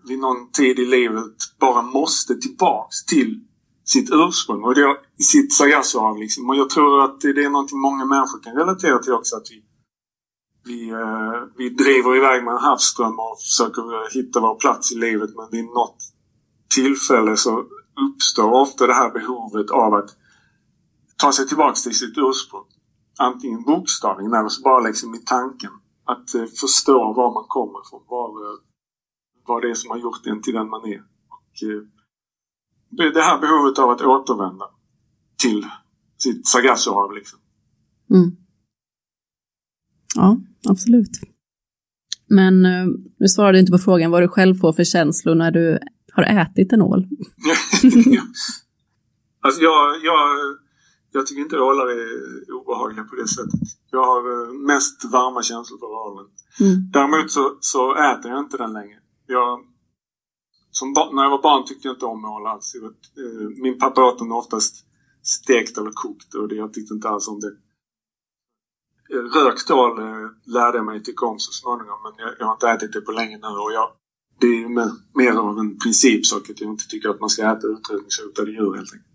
[0.07, 3.39] vid någon tid i livet bara måste tillbaks till
[3.85, 6.49] sitt ursprung och det, sitt Sargassohav liksom.
[6.49, 9.35] Och jag tror att det är någonting många människor kan relatera till också.
[9.35, 9.62] Att vi,
[10.65, 14.95] vi, eh, vi driver iväg med en havsström och försöker eh, hitta vår plats i
[14.95, 15.97] livet men vid något
[16.75, 17.65] tillfälle så
[18.07, 20.09] uppstår ofta det här behovet av att
[21.17, 22.65] ta sig tillbaks till sitt ursprung.
[23.19, 25.71] Antingen bokstavligen eller så bara liksom i tanken.
[26.05, 28.03] Att eh, förstå var man kommer ifrån.
[28.07, 28.59] Var, eh,
[29.47, 31.03] vad det är som har gjort en till den man är.
[31.29, 34.65] Och, eh, det här behovet av att återvända
[35.37, 35.67] till
[36.17, 37.39] sitt Sargassohav liksom.
[38.09, 38.31] Mm.
[40.15, 40.37] Ja,
[40.69, 41.19] absolut.
[42.27, 42.87] Men uh,
[43.19, 45.79] du svarade inte på frågan vad du själv får för känslor när du
[46.13, 46.99] har ätit en ål.
[49.41, 50.19] alltså jag, jag,
[51.11, 52.07] jag tycker inte ålar är
[52.61, 53.61] obehagliga på det sättet.
[53.91, 56.27] Jag har uh, mest varma känslor för ålen.
[56.59, 56.91] Mm.
[56.91, 58.99] Däremot så, så äter jag inte den längre.
[59.27, 59.59] Jag,
[60.71, 62.75] som när jag var barn tyckte jag inte om ål alls.
[62.75, 62.81] Eh,
[63.63, 64.85] min pappa åt den oftast
[65.23, 67.51] stekt eller kokt och det, jag tyckte inte alls om det.
[69.09, 72.69] Rökt ål eh, lärde jag mig tycka om så småningom men jag, jag har inte
[72.69, 73.89] ätit det på länge nu och jag,
[74.39, 77.67] det är mer, mer av en principsak att jag inte tycker att man ska äta
[77.67, 79.13] utrotningshotade djur helt enkelt.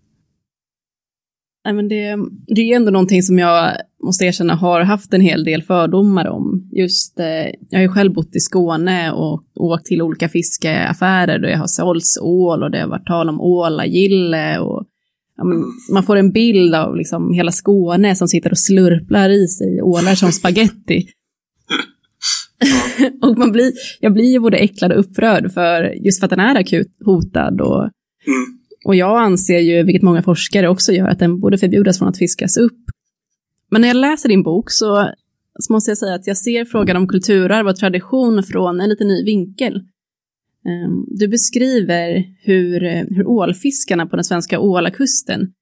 [1.65, 2.17] Nej, men det,
[2.55, 6.69] det är ändå någonting som jag måste erkänna har haft en hel del fördomar om.
[6.71, 7.25] Just, eh,
[7.69, 11.67] jag har ju själv bott i Skåne och åkt till olika fiskeaffärer där jag har
[11.67, 14.83] sålts ål och det har varit tal om ålagille och
[15.91, 20.15] man får en bild av liksom hela Skåne som sitter och slurplar i sig ålar
[20.15, 21.07] som spaghetti.
[23.21, 26.39] och man blir, jag blir ju både äcklad och upprörd för just för att den
[26.39, 27.81] är akut hotad och
[28.27, 28.59] mm.
[28.85, 32.17] Och jag anser ju, vilket många forskare också gör, att den borde förbjudas från att
[32.17, 32.79] fiskas upp.
[33.71, 35.09] Men när jag läser din bok så,
[35.59, 39.03] så måste jag säga att jag ser frågan om kulturarv och tradition från en lite
[39.03, 39.81] ny vinkel.
[40.65, 45.53] Ehm, du beskriver hur, eh, hur ålfiskarna på den svenska Ålakusten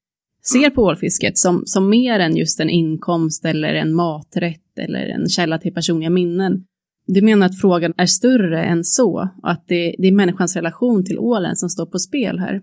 [0.52, 5.28] ser på ålfisket som, som mer än just en inkomst eller en maträtt eller en
[5.28, 6.64] källa till personliga minnen.
[7.06, 11.04] Du menar att frågan är större än så och att det, det är människans relation
[11.04, 12.60] till ålen som står på spel här.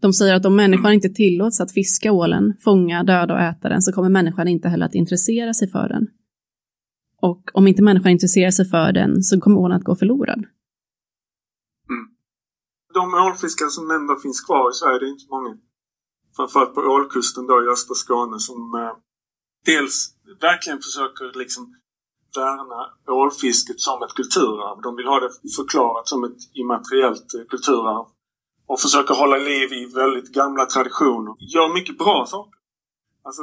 [0.00, 3.82] De säger att om människan inte tillåts att fiska ålen, fånga, döda och äta den
[3.82, 6.06] så kommer människan inte heller att intressera sig för den.
[7.20, 10.44] Och om inte människan intresserar sig för den så kommer ålen att gå förlorad.
[12.98, 15.56] De ålfiskare som ändå finns kvar i Sverige, det är inte många.
[16.36, 18.94] Framförallt på ålkusten då i östra Skåne som eh,
[19.64, 21.76] dels verkligen försöker liksom
[22.36, 24.82] värna ålfisket som ett kulturarv.
[24.82, 28.06] De vill ha det förklarat som ett immateriellt eh, kulturarv
[28.66, 31.34] och försöker hålla liv i väldigt gamla traditioner.
[31.38, 32.58] Gör mycket bra saker.
[33.24, 33.42] Alltså,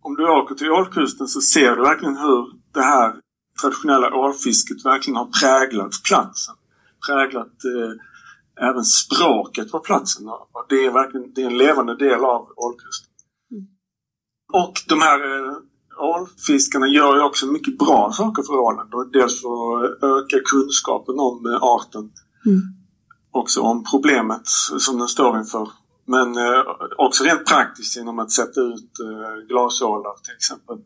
[0.00, 3.20] om du åker till ålkusten så ser du verkligen hur det här
[3.60, 6.54] traditionella ålfisket verkligen har präglat platsen.
[7.06, 7.92] Präglat eh,
[8.60, 10.28] även språket på platsen.
[10.28, 13.12] Och det är verkligen det är en levande del av ålkusten.
[13.50, 13.66] Mm.
[14.52, 15.56] Och de här eh,
[15.98, 18.86] ålfiskarna gör ju också mycket bra saker för ålen.
[19.12, 22.10] Dels för att öka kunskapen om eh, arten.
[22.46, 22.62] Mm
[23.36, 24.46] också om problemet
[24.78, 25.68] som den står inför.
[26.04, 26.62] Men eh,
[26.96, 28.90] också rent praktiskt genom att sätta ut
[29.48, 30.78] glasålar till exempel.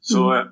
[0.00, 0.48] Så mm.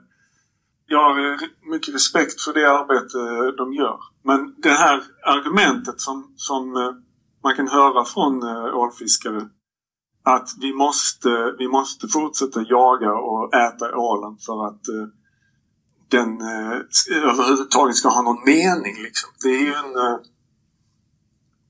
[0.87, 3.19] jag har mycket respekt för det arbete
[3.57, 3.99] de gör.
[4.29, 6.91] Men det här argumentet som, som eh,
[7.45, 9.49] man kan höra från eh, ålfiskare
[10.23, 15.07] att vi måste, vi måste fortsätta jaga och äta ålen för att eh,
[16.09, 16.41] den
[17.11, 18.95] överhuvudtaget ska ha någon mening.
[19.03, 19.31] Liksom.
[19.43, 20.19] Det är ju en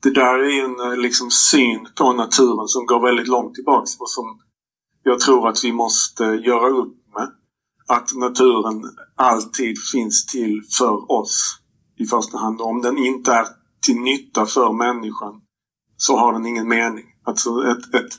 [0.02, 4.40] det där är en liksom, syn på naturen som går väldigt långt tillbaks och som
[5.02, 7.30] jag tror att vi måste göra upp med.
[7.88, 8.82] Att naturen
[9.16, 11.57] alltid finns till för oss
[11.98, 12.60] i första hand.
[12.60, 13.46] Om den inte är
[13.86, 15.40] till nytta för människan
[15.96, 17.04] så har den ingen mening.
[17.24, 18.12] Alltså ett, ett,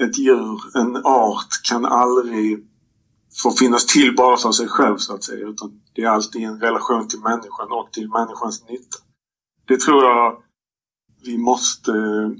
[0.00, 2.66] ett djur, en art kan aldrig
[3.42, 5.46] få finnas till bara för sig själv så att säga.
[5.46, 8.98] Utan det är alltid en relation till människan och till människans nytta.
[9.68, 10.42] Det tror jag
[11.24, 12.30] vi måste eh,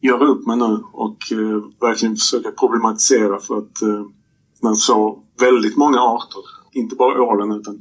[0.00, 4.04] göra upp med nu och eh, verkligen försöka problematisera för att eh,
[4.60, 7.78] när man så väldigt många arter, inte bara ålen utan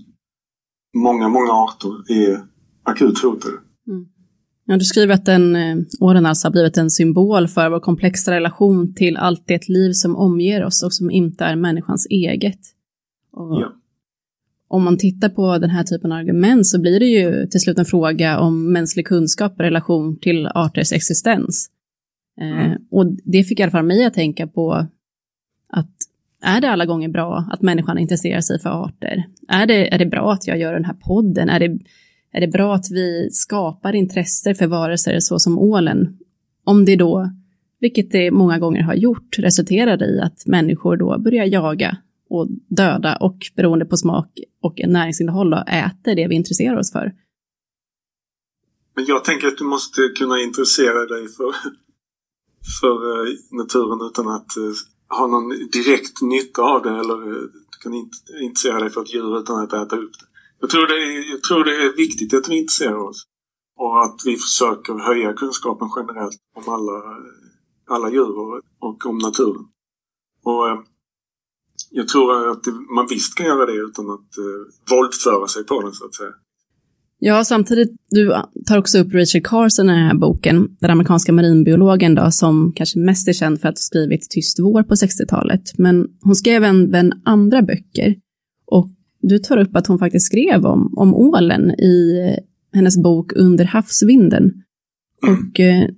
[0.97, 2.41] många, många arter är
[2.83, 3.53] akut hotade.
[3.87, 4.05] Mm.
[4.65, 8.31] Ja, du skriver att den, eh, åren alltså har blivit en symbol för vår komplexa
[8.31, 12.59] relation till allt det liv som omger oss och som inte är människans eget.
[13.31, 13.73] Och Ja.
[14.69, 17.77] Om man tittar på den här typen av argument så blir det ju till slut
[17.79, 21.69] en fråga om mänsklig kunskap i relation till arters existens.
[22.41, 22.81] Eh, Mm.
[22.91, 24.87] och det fick i alla fall mig att tänka på
[25.69, 25.95] att
[26.41, 29.23] är det alla gånger bra att människan intresserar sig för arter?
[29.47, 31.49] Är det, är det bra att jag gör den här podden?
[31.49, 31.79] Är det,
[32.31, 36.17] är det bra att vi skapar intresse för varelser så som ålen?
[36.63, 37.29] Om det då,
[37.79, 41.97] vilket det många gånger har gjort, resulterar i att människor då börjar jaga
[42.29, 47.13] och döda och beroende på smak och näringsinnehåll då, äter det vi intresserar oss för.
[48.95, 51.51] Men jag tänker att du måste kunna intressera dig för,
[52.81, 54.73] för eh, naturen utan att eh,
[55.07, 57.41] har ha någon direkt nytta av det eller eh,
[57.71, 60.25] du kan inte intressera dig för ett djur utan att äta upp det.
[60.59, 63.23] Jag tror det är, jag tror det är viktigt att vi intresserar oss
[63.77, 67.17] och att vi försöker höja kunskapen generellt om alla,
[67.87, 69.65] alla djur och, om naturen.
[70.43, 70.79] Och eh,
[71.89, 72.65] jag tror att
[72.95, 76.33] man visst kan göra det utan att eh, våldföra sig på den så att säga.
[77.19, 78.33] Ja, samtidigt, du
[78.67, 82.99] tar också upp Rachel Carson i den här boken, den amerikanska marinbiologen då, som kanske
[82.99, 85.77] mest är känd för att ha skrivit Tyst vår på 60-talet.
[85.77, 88.15] Men hon skrev även andra böcker.
[88.65, 88.89] Och
[89.21, 93.65] du tar upp att hon faktiskt skrev om, om ålen i eh, hennes bok Under
[93.65, 94.63] havsvinden.
[95.21, 95.89] Och eh,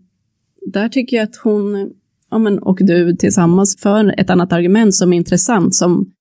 [0.72, 1.92] där tycker jag att hon,
[2.32, 6.12] ja men, och du tillsammans för ett annat argument som är intressant, som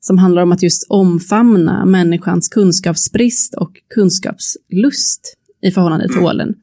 [0.00, 6.54] som handlar om att just omfamna människans kunskapsbrist och kunskapslust i förhållande till ålen.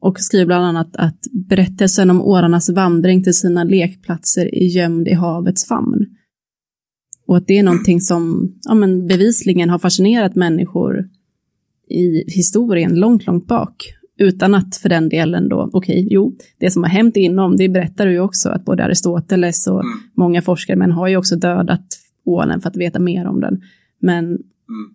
[0.00, 5.12] Och skriver bland annat att berättelsen om årarnas vandring till sina lekplatser är gömd i
[5.12, 6.06] havets famn.
[7.26, 11.08] Och att det är någonting som ja, men bevisligen har fascinerat människor
[11.88, 13.94] i historien långt, långt bak.
[14.18, 17.68] Utan att för den delen då, okej, okay, jo, det som har hänt inom, det
[17.68, 19.98] berättar du ju också att både Aristoteles och Mm.
[20.14, 21.86] många forskare, men har ju också dödat
[22.24, 23.62] ålen för att veta mer om den.
[23.98, 24.24] Men
[24.70, 24.94] Mm.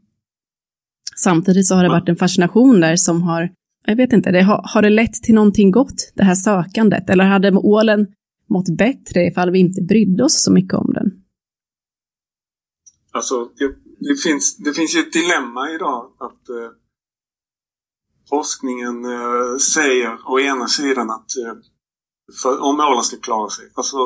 [1.16, 3.50] samtidigt så har det varit en fascination där som har,
[3.86, 7.10] jag vet inte, det har, har det lett till någonting gott, det här sökandet?
[7.10, 8.08] Eller hade ålen
[8.50, 11.24] mått bättre ifall vi inte brydde oss så mycket om den?
[13.12, 16.72] Alltså, det, det, finns, det finns ju ett dilemma idag att eh,
[18.30, 21.54] forskningen eh, säger å ena sidan att eh,
[22.42, 23.98] för, om ålen ska klara sig, alltså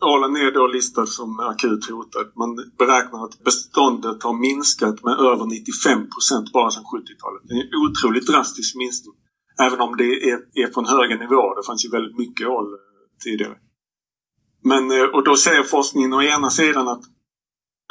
[0.00, 2.26] ålen är då listad som akut hotad.
[2.36, 7.42] Man beräknar att beståndet har minskat med över 95 procent bara sedan 70-talet.
[7.44, 9.14] Det är en otroligt drastisk minskning.
[9.66, 11.56] Även om det är, är från höga nivåer.
[11.56, 12.78] Det fanns ju väldigt mycket ål eh,
[13.24, 13.56] tidigare.
[14.62, 17.04] Men, eh, och då säger forskningen å ena sidan att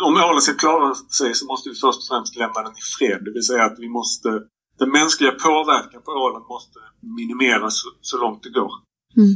[0.01, 3.21] om ålen ska klara sig så måste vi först och främst lämna den i fred.
[3.25, 4.29] Det vill säga att vi måste,
[4.79, 6.79] den mänskliga påverkan på ålen måste
[7.17, 8.71] minimeras så, så långt det går.
[9.17, 9.35] Mm.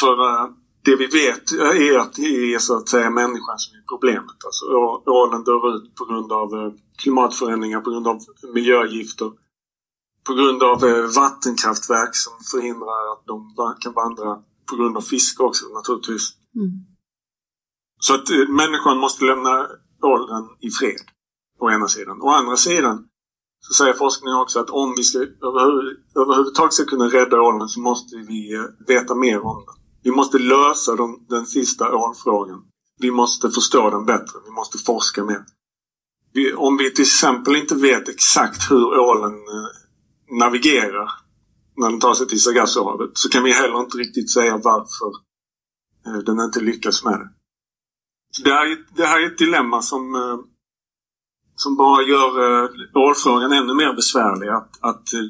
[0.00, 0.50] För uh,
[0.86, 4.38] det vi vet är att det är så att säga människan som är problemet.
[4.46, 4.64] Alltså
[5.22, 6.72] ålen dör ut på grund av uh,
[7.02, 8.18] klimatförändringar, på grund av
[8.54, 9.30] miljögifter.
[10.26, 14.42] På grund av uh, vattenkraftverk som förhindrar att de kan vandra.
[14.70, 16.32] På grund av fiske också naturligtvis.
[16.56, 16.70] Mm.
[17.98, 19.66] Så att eh, människan måste lämna
[20.02, 21.00] åldern i fred.
[21.58, 22.22] Å ena sidan.
[22.22, 23.08] Å andra sidan
[23.60, 27.80] så säger forskningen också att om vi ska överhuvud, överhuvudtaget ska kunna rädda ålen så
[27.80, 29.85] måste vi eh, veta mer om den.
[30.06, 32.62] Vi måste lösa de, den sista ålfrågan.
[33.00, 34.38] Vi måste förstå den bättre.
[34.44, 35.44] Vi måste forska mer.
[36.32, 39.68] Vi, om vi till exempel inte vet exakt hur ålen eh,
[40.38, 41.10] navigerar
[41.76, 45.10] när den tar sig till Sargassohavet så kan vi heller inte riktigt säga varför
[46.06, 47.28] eh, den inte lyckas med det.
[48.32, 50.38] Så det, här, är- det här är ett dilemma som, eh,
[51.56, 54.48] som bara gör eh, ålfrågan ännu mer besvärlig.
[54.48, 55.20] Att, att eh,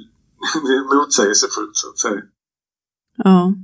[0.67, 2.23] det är motsägelsefullt så att säga.
[3.17, 3.55] Ja.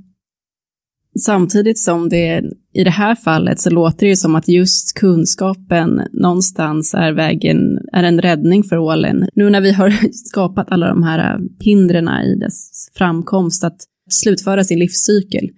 [1.19, 2.43] Samtidigt som det
[2.73, 7.79] i det här fallet så låter det ju som att just kunskapen någonstans är vägen,
[7.91, 9.27] är en räddning för ålen.
[9.35, 9.89] Nu när vi har
[10.29, 13.77] skapat alla de här hindren i dess framkomst att
[14.09, 15.49] slutföra sin livscykel,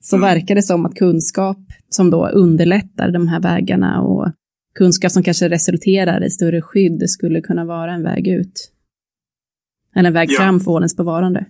[0.00, 0.28] så Mm.
[0.28, 1.58] verkar det som att kunskap
[1.88, 4.32] som då underlättar de här vägarna och
[4.74, 8.72] kunskap som kanske resulterar i större skydd skulle kunna vara en väg ut.
[9.96, 10.36] Eller en väg Ja.
[10.42, 11.46] fram för ålens bevarande.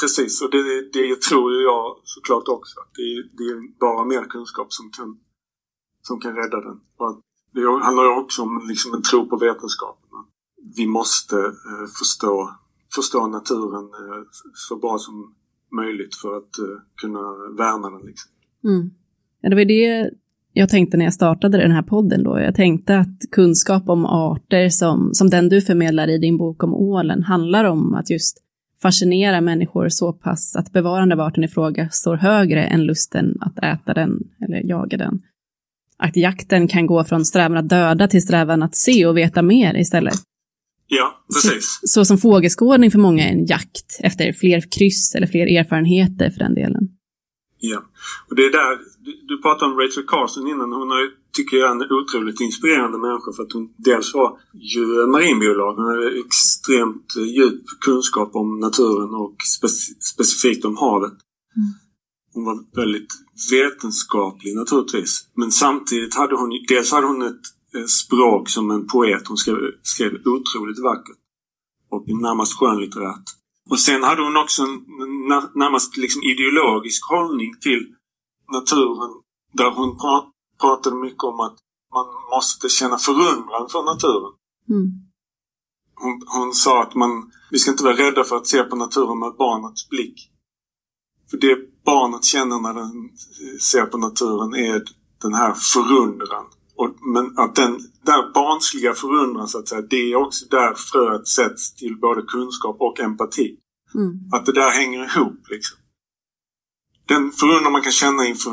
[0.00, 2.80] Precis, och det, det tror jag såklart också.
[2.80, 5.18] Att det, det är bara mer kunskap som kan,
[6.02, 6.80] som kan rädda den.
[6.98, 7.20] Och att
[7.54, 10.18] det handlar ju också om liksom en tro på vetenskapen.
[10.76, 12.50] Vi måste eh, förstå,
[12.94, 14.22] förstå naturen eh,
[14.54, 15.34] så bra som
[15.72, 17.22] möjligt för att eh, kunna
[17.58, 18.06] värna den.
[18.06, 18.30] Liksom.
[18.64, 18.90] Mm.
[19.40, 20.10] Ja, det var det
[20.52, 24.68] jag tänkte när jag startade den här podden då, jag tänkte att kunskap om arter
[24.68, 28.38] som, som den du förmedlar i din bok om ålen handlar om att just
[28.82, 33.58] fascinera människor så pass att bevarande av arten i fråga står högre än lusten att
[33.58, 35.22] äta den eller jaga den.
[35.98, 39.76] Att jakten kan gå från strävan att döda till strävan att se och veta mer
[39.76, 40.14] istället.
[40.86, 41.80] Ja, precis.
[41.82, 46.30] Så, så som fågelskådning för många är en jakt efter fler kryss eller fler erfarenheter
[46.30, 46.88] för den delen.
[47.60, 47.82] Ja,
[48.28, 50.72] och det är där, du, du pratade om Rachel Carson innan.
[50.72, 55.76] Hon är, tycker jag, en otroligt inspirerande människa för att hon dels var ju marinbiolog.
[55.76, 61.12] Hon hade extremt djup kunskap om naturen och spec specifikt om havet.
[61.12, 61.72] Mm.
[62.34, 63.14] Hon var väldigt
[63.50, 65.28] vetenskaplig naturligtvis.
[65.34, 69.28] Men samtidigt hade hon, dels hade hon ett språk som en poet.
[69.28, 71.16] Hon skrev, skrev otroligt vackert
[71.90, 73.37] och närmast skönlitterärt.
[73.70, 74.84] Och sen hade hon också en
[75.54, 77.94] närmast liksom ideologisk hållning till
[78.52, 79.10] naturen
[79.52, 79.98] där hon
[80.60, 81.56] pratade mycket om att
[81.94, 84.32] man måste känna förundran för naturen.
[84.68, 84.86] Mm.
[85.94, 89.18] Hon, hon, sa att man, vi ska inte vara rädda för att se på naturen
[89.18, 90.30] med barnets blick.
[91.30, 93.10] För det barnet känner när den
[93.60, 94.82] ser på naturen är
[95.22, 96.46] den här förundran.
[96.80, 97.72] Och, men att den
[98.02, 102.76] där barnsliga förundran så att säga, det är också där fröet sätts till både kunskap
[102.80, 103.56] och empati.
[103.94, 104.12] Mm.
[104.32, 105.78] Att det där hänger ihop liksom.
[107.08, 108.50] Den förundran man kan känna inför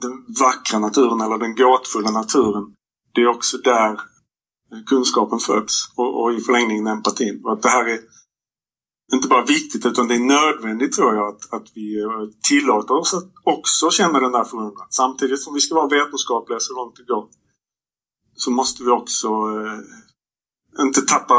[0.00, 2.74] den vackra naturen eller den gåtfulla naturen.
[3.14, 4.00] Det är också där
[4.86, 7.40] kunskapen föds och, och i förlängningen empatin.
[7.44, 7.98] Och att det här är
[9.12, 12.08] inte bara viktigt utan det är nödvändigt tror jag att, att vi eh,
[12.48, 14.86] tillåter oss att också känna den där förundran.
[14.90, 17.28] Samtidigt som vi ska vara vetenskapliga så långt det går
[18.40, 21.34] så måste vi också eh, inte tappa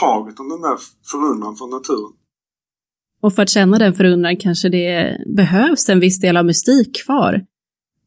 [0.00, 0.78] taget om den där
[1.10, 2.12] förundran från naturen.
[3.20, 7.44] Och för att känna den förundran kanske det behövs en viss del av mystik kvar.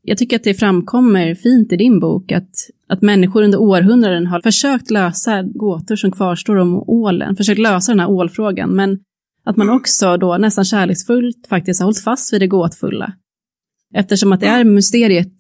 [0.02, 2.50] Jag tycker att det framkommer fint i din bok att,
[2.88, 8.00] att människor under århundraden har försökt lösa gåtor som kvarstår om ålen, försökt lösa den
[8.00, 9.00] här ålfrågan, men
[9.44, 9.78] att man mm.
[9.78, 13.14] också då nästan kärleksfullt faktiskt har hållit fast vid det gåtfulla.
[13.94, 15.34] Eftersom att det är mysteriet,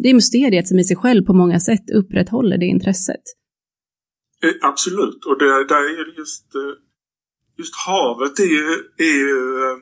[0.00, 3.22] det är mysteriet som i sig själv på många sätt upprätthåller det intresset.
[4.42, 6.60] Eh, absolut, och det, där är just, eh,
[7.58, 9.78] just havet är ju, är ju eh,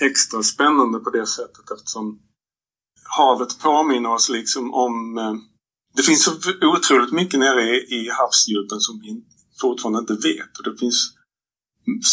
[0.00, 2.18] extra spännande på det sättet eftersom
[3.18, 5.18] havet påminner oss liksom om...
[5.96, 6.30] Det finns så
[6.76, 9.24] otroligt mycket nere i havsdjupen som vi
[9.60, 10.58] fortfarande inte vet.
[10.58, 11.14] Och det finns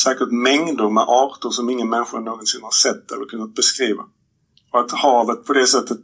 [0.04, 4.04] säkert mängder med arter som ingen människa någonsin har sett eller kunnat beskriva.
[4.72, 6.04] Och att havet på det sättet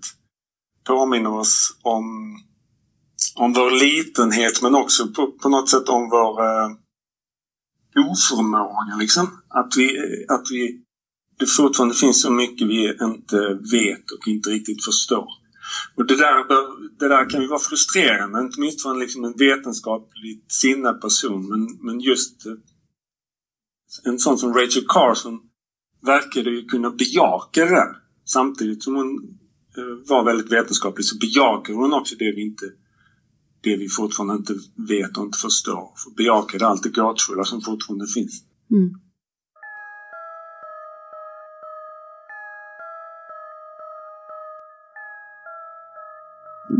[0.83, 2.03] påminner oss om,
[3.35, 6.69] om vår litenhet men också på, på något sätt om vår eh,
[8.11, 8.95] oförmåga.
[8.99, 9.27] Liksom.
[9.49, 9.97] Att, vi,
[10.29, 10.81] att vi,
[11.39, 15.27] det fortfarande finns så mycket vi inte vet och inte riktigt förstår.
[15.95, 16.45] Och det där,
[16.99, 21.49] det där kan ju vara frustrerande, inte minst för en, liksom en vetenskapligt sinnad person.
[21.49, 22.53] Men, men just eh,
[24.03, 25.39] en sån som Rachel Carson
[26.05, 28.04] verkade ju kunna bejaka det där.
[28.25, 29.37] Samtidigt som hon
[29.77, 32.65] eh, var väldigt vetenskaplig så bejakar hon också det vi inte
[33.65, 34.53] det vi fortfarande inte
[34.87, 35.89] vet och inte förstår.
[36.03, 38.43] För bejakade allt det gåtfulla som fortfarande finns.
[38.71, 38.89] Mm.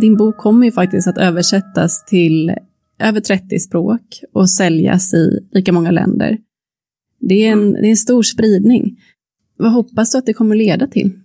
[0.02, 2.56] Din bok kommer ju faktiskt att översättas till
[3.00, 6.38] över 30 språk och säljas i lika många länder.
[7.20, 7.74] Det är en, mm.
[7.74, 9.02] det är en stor spridning.
[9.58, 11.20] Vad hoppas du att det kommer leda till?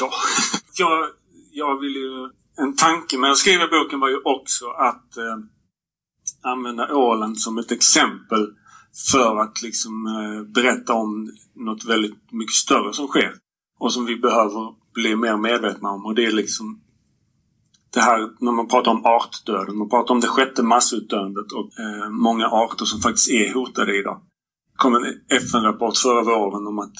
[0.00, 0.10] Ja,
[0.78, 1.08] jag,
[1.52, 2.30] jag vill ju...
[2.56, 5.36] En tanke med att skriva boken var ju också att eh,
[6.42, 8.46] använda ålen som ett exempel
[9.12, 13.34] för att liksom eh, berätta om något väldigt mycket större som sker
[13.78, 16.06] och som vi behöver bli mer medvetna om.
[16.06, 16.80] Och det är liksom
[17.90, 19.78] det här när man pratar om artdöden.
[19.78, 24.20] Man pratar om det sjätte massutdöendet och eh, många arter som faktiskt är hotade idag.
[24.72, 26.94] Det kom en FN-rapport förra våren om att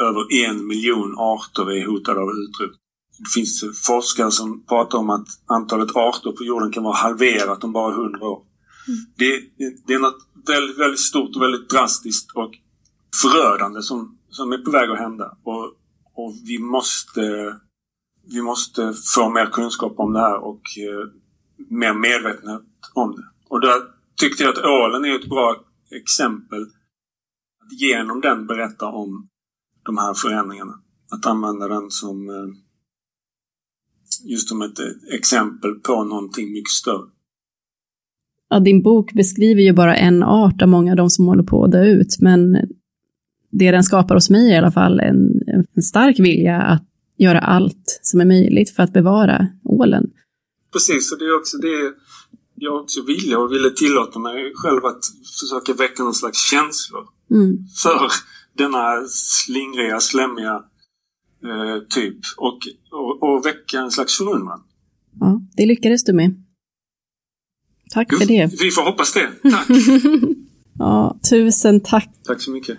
[0.00, 2.80] över en miljon arter är hotade av utrotning.
[3.18, 7.72] Det finns forskare som pratar om att antalet arter på jorden kan vara halverat om
[7.72, 8.42] bara hundra år.
[8.88, 9.00] Mm.
[9.16, 9.42] Det,
[9.86, 12.50] det, är något väldigt, väldigt stort och väldigt drastiskt och
[13.22, 15.36] förödande som, som är på väg att hända.
[15.44, 15.64] Och,
[16.14, 17.54] och vi måste
[18.32, 21.08] vi måste få mer kunskap om det här och eh,
[21.68, 22.62] mer medvetenhet
[22.94, 23.24] om det.
[23.48, 23.76] Och där
[24.20, 25.56] tyckte jag att ålen är ett bra
[25.90, 26.62] exempel.
[27.62, 29.28] Att genom den berätta om
[29.84, 30.74] de här förändringarna.
[31.10, 32.56] Att använda den som eh,
[34.24, 34.78] just som ett
[35.12, 37.08] exempel på någonting mycket större.
[38.48, 41.64] Ja, din bok beskriver ju bara en art av många av de som håller på
[41.64, 42.56] att dö ut, men
[43.50, 45.40] det den skapar hos mig i alla fall, en,
[45.74, 46.86] en stark vilja att
[47.18, 50.10] göra allt som är möjligt för att bevara ålen.
[50.72, 51.92] Precis, och det är också det
[52.54, 55.00] jag också ville och ville tillåta mig själv att
[55.40, 57.58] försöka väcka någon slags känslor mm.
[57.82, 58.10] för
[58.58, 60.64] denna slingriga, slemmiga
[61.44, 62.58] eh, typ och,
[62.90, 64.62] och, och väcka en slags förundran.
[65.20, 66.44] Ja, det lyckades du med.
[67.90, 68.50] Tack för det.
[68.60, 69.30] Vi får hoppas det.
[69.50, 69.68] Tack!
[70.78, 72.08] ja, tusen tack.
[72.24, 72.78] Tack så mycket.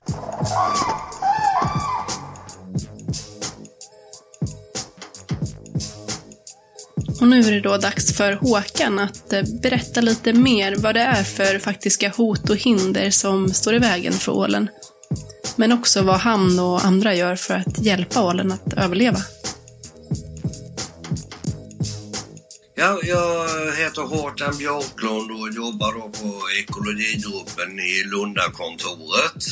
[7.22, 11.02] Och nu är det då dags för Håkan att eh, berätta lite mer vad det
[11.02, 14.70] är för faktiska hot och hinder som står i vägen för ålen.
[15.56, 19.18] Men också vad han och andra gör för att hjälpa ålen att överleva.
[22.76, 29.44] Ja, jag heter Håkan Björklund och jobbar då på ekologigruppen i Lundakontoret.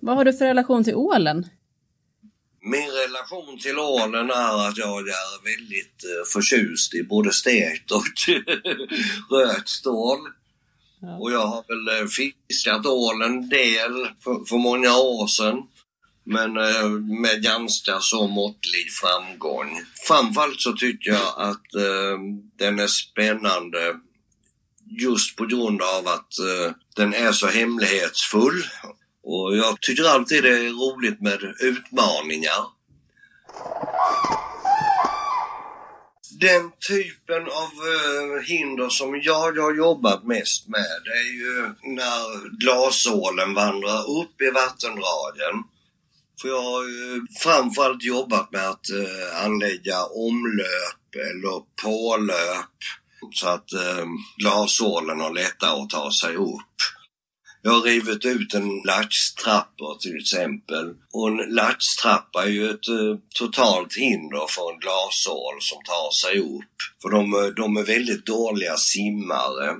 [0.00, 1.46] Vad har du för relation till ålen?
[2.62, 8.04] Min relation till ålen är att jag är väldigt eh, förtjust i både stekt och
[9.36, 10.18] rökt stål.
[11.00, 11.16] Ja.
[11.16, 15.62] Och jag har väl eh, fiskat ål en del för, för många år sedan.
[16.24, 16.88] Men eh,
[17.22, 19.80] med ganska så måttlig framgång.
[20.06, 22.18] Framförallt så tycker jag att eh,
[22.58, 23.94] den är spännande
[25.00, 28.64] just på grund av att eh, den är så hemlighetsfull
[29.22, 32.64] och jag tycker alltid det är roligt med utmaningar.
[36.40, 42.58] Den typen av uh, hinder som jag har jobbat mest med det är ju när
[42.60, 45.64] glasålen vandrar upp i vattendragen.
[46.40, 52.76] För jag har ju framförallt jobbat med att uh, anlägga omlöp eller pålöp
[53.32, 54.06] så att uh,
[54.36, 56.65] glasålen har lättare att ta sig upp.
[57.66, 60.94] Jag har rivit ut en laxtrappa till exempel.
[61.12, 66.40] Och en laxtrappa är ju ett eh, totalt hinder för en glasål som tar sig
[66.40, 66.76] upp.
[67.02, 69.74] För de, eh, de är väldigt dåliga simmare.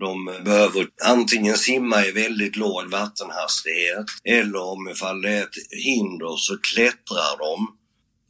[0.00, 5.84] De eh, behöver antingen simma i väldigt låg vattenhastighet eller om ifall det är ett
[5.84, 7.76] hinder så klättrar de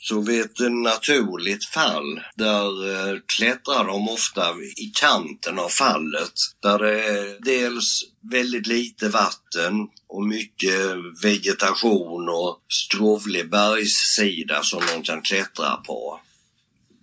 [0.05, 6.32] så vid ett naturligt fall, där eh, klättrar de ofta i kanten av fallet.
[6.62, 10.80] Där det är dels väldigt lite vatten och mycket
[11.22, 16.20] vegetation och skrovlig bergssida som de kan klättra på.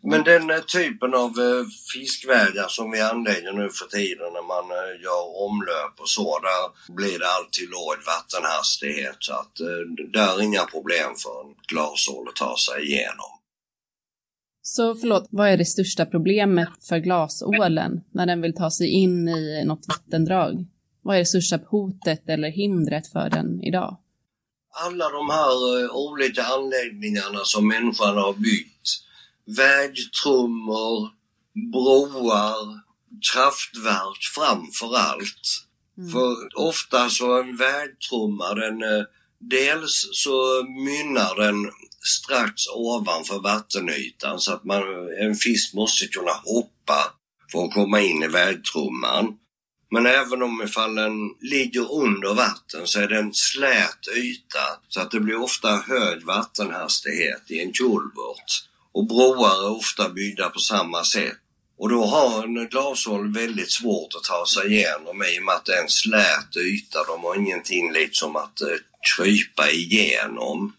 [0.03, 5.01] Men den typen av eh, fiskvägar som vi anlägger nu för tiden när man eh,
[5.03, 9.83] gör omlöp och så, där blir det alltid låg vattenhastighet så att eh,
[10.13, 13.31] där är inga problem för en glasål att ta sig igenom.
[14.61, 19.27] Så förlåt, vad är det största problemet för glasålen när den vill ta sig in
[19.27, 20.65] i något vattendrag?
[21.01, 23.97] Vad är det största hotet eller hindret för den idag?
[24.85, 28.87] Alla de här olika anläggningarna som människan har byggt
[29.57, 31.09] vägtrummor,
[31.71, 32.79] broar,
[33.33, 35.65] kraftverk framför allt.
[35.97, 36.11] Mm.
[36.11, 39.03] För ofta så en vägtrumma den eh,
[39.39, 41.71] dels så mynnar den
[42.07, 44.83] strax ovanför vattenytan så att man,
[45.19, 47.13] en fisk måste kunna hoppa
[47.51, 49.35] för att komma in i vägtrumman.
[49.91, 55.01] Men även om ifall den ligger under vatten så är det en slät yta så
[55.01, 58.68] att det blir ofta hög vattenhastighet i en kulvert.
[58.91, 61.37] Och broar är ofta byggda på samma sätt.
[61.77, 65.65] Och då har en glasål väldigt svårt att ta sig igenom i och med att
[65.65, 67.03] det är en slät yta.
[67.03, 68.67] De har ingenting liksom att eh,
[69.15, 70.73] krypa igenom.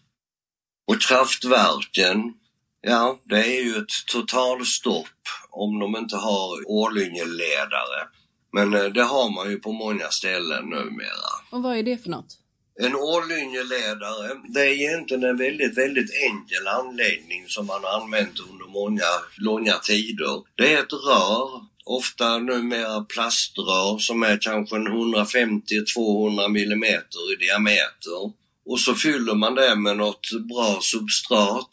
[0.87, 2.33] Och kraftverken,
[2.81, 5.07] ja det är ju ett totalstopp
[5.49, 8.07] om de inte har ålyngeledare.
[8.53, 11.31] Men eh, det har man ju på många ställen numera.
[11.51, 12.40] Och vad är det för något?
[12.79, 18.65] En årlinjeledare, det är egentligen en väldigt, väldigt enkel anläggning som man har använt under
[18.65, 19.05] många
[19.37, 20.41] långa tider.
[20.55, 28.31] Det är ett rör, ofta numera plaströr som är kanske 150-200 mm i diameter.
[28.65, 31.69] Och så fyller man det med något bra substrat.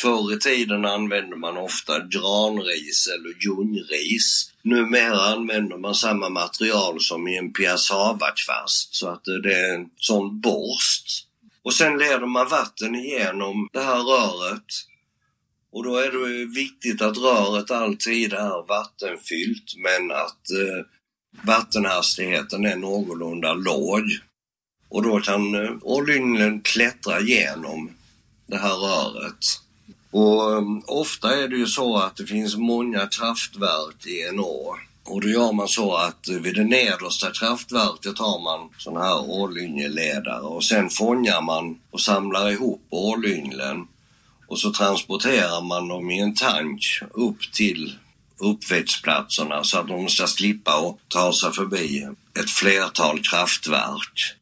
[0.00, 4.52] Förr i tiden använde man ofta granris eller ljungris.
[4.62, 10.40] Numera använder man samma material som i en piassavakvast så att det är en sån
[10.40, 11.26] borst.
[11.62, 14.64] Och sen leder man vatten igenom det här röret.
[15.72, 20.86] Och då är det viktigt att röret alltid är vattenfyllt men att eh,
[21.42, 24.02] vattenhastigheten är någorlunda låg.
[24.88, 27.90] Och då kan eh, olyngen klättra igenom
[28.46, 29.62] det här röret.
[30.12, 34.76] Och um, ofta är det ju så att det finns många kraftverk i en å.
[35.04, 40.40] Och då gör man så att vid det nedersta kraftverket har man sådana här ålyngeledare
[40.40, 43.86] och sen fångar man och samlar ihop ålynglen.
[44.48, 47.96] och så transporterar man dem i en tank upp till
[48.38, 52.08] uppväxtplatserna så att de ska slippa att ta sig förbi
[52.40, 54.36] ett flertal kraftverk.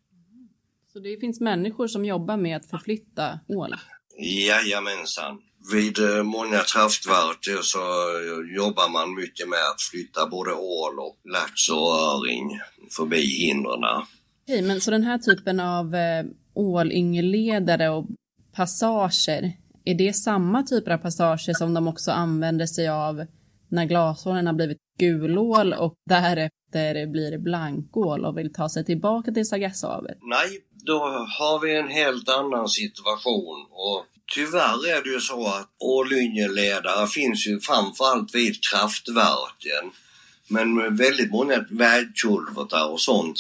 [0.93, 3.75] Så det finns människor som jobbar med att förflytta ål?
[4.19, 5.39] Jajamensan.
[5.73, 7.79] Vid eh, många kraftverk så
[8.57, 12.61] jobbar man mycket med att flytta både ål och lax och öring
[12.97, 13.85] förbi hindren.
[14.45, 18.07] Okej, men så den här typen av eh, ålyngelledare och
[18.53, 19.53] passager,
[19.85, 23.27] är det samma typer av passager som de också använder sig av
[23.69, 29.49] när glasålen har blivit gulål och därefter blir blankål och vill ta sig tillbaka till
[29.49, 30.19] Sargassohavet?
[30.23, 30.99] Nej, då
[31.39, 37.47] har vi en helt annan situation och tyvärr är det ju så att ålyngeledare finns
[37.47, 39.91] ju framförallt vid kraftverken.
[40.49, 43.39] Men väldigt många vägkulvertar och sånt,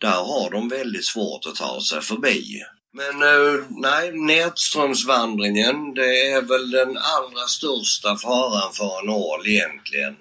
[0.00, 2.62] där har de väldigt svårt att ta sig förbi.
[2.92, 10.16] Men eh, nej, nedströmsvandringen det är väl den allra största faran för en ål egentligen.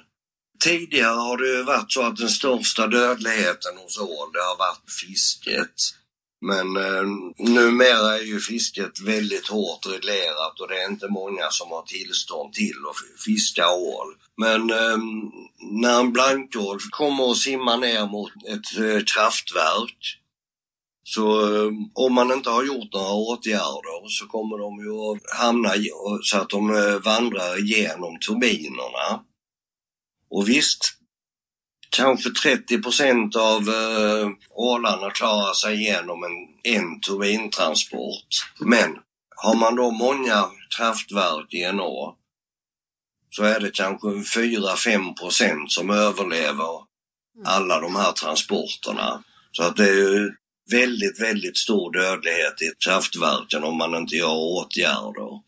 [0.63, 4.91] Tidigare har det ju varit så att den största dödligheten hos ål det har varit
[5.01, 5.75] fisket.
[6.41, 7.03] Men eh,
[7.37, 12.53] numera är ju fisket väldigt hårt reglerat och det är inte många som har tillstånd
[12.53, 14.15] till att fiska ål.
[14.37, 14.97] Men eh,
[15.59, 20.19] när en blankål kommer och simmar ner mot ett eh, kraftverk
[21.03, 25.69] så eh, om man inte har gjort några åtgärder så kommer de ju att hamna
[26.23, 29.23] så att de eh, vandrar igenom turbinerna.
[30.29, 30.96] Och visst,
[31.89, 38.27] kanske 30 procent av eh, ålarna klarar sig igenom en, en turbintransport.
[38.59, 38.97] Men
[39.35, 40.45] har man då många
[40.77, 42.15] kraftverk i en å
[43.29, 46.81] så är det kanske 4-5 procent som överlever
[47.45, 49.23] alla de här transporterna.
[49.51, 50.31] Så att det är ju
[50.71, 55.41] väldigt, väldigt stor dödlighet i kraftverken om man inte gör åtgärder.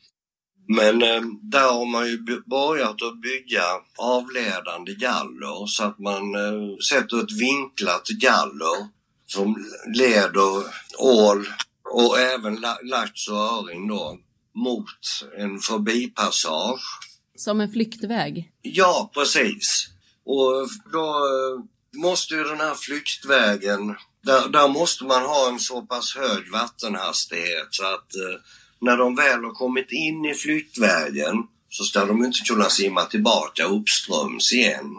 [0.71, 3.63] Men eh, där har man ju börjat att bygga
[3.97, 8.87] avledande galler så att man eh, sätter ett vinklat galler
[9.25, 9.65] som
[9.95, 10.63] leder
[10.97, 11.47] ål
[11.93, 14.17] och även lax och öring då
[14.55, 16.99] mot en förbipassage.
[17.35, 18.51] Som en flyktväg?
[18.61, 19.87] Ja, precis.
[20.25, 21.63] Och då eh,
[22.01, 27.67] måste ju den här flyktvägen, där, där måste man ha en så pass hög vattenhastighet
[27.69, 28.41] så att eh,
[28.81, 31.35] när de väl har kommit in i flyktvägen
[31.69, 34.95] så ska de inte kunna simma tillbaka uppströms igen.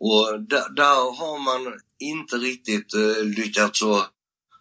[0.00, 4.10] Och där, där har man inte riktigt eh, lyckats att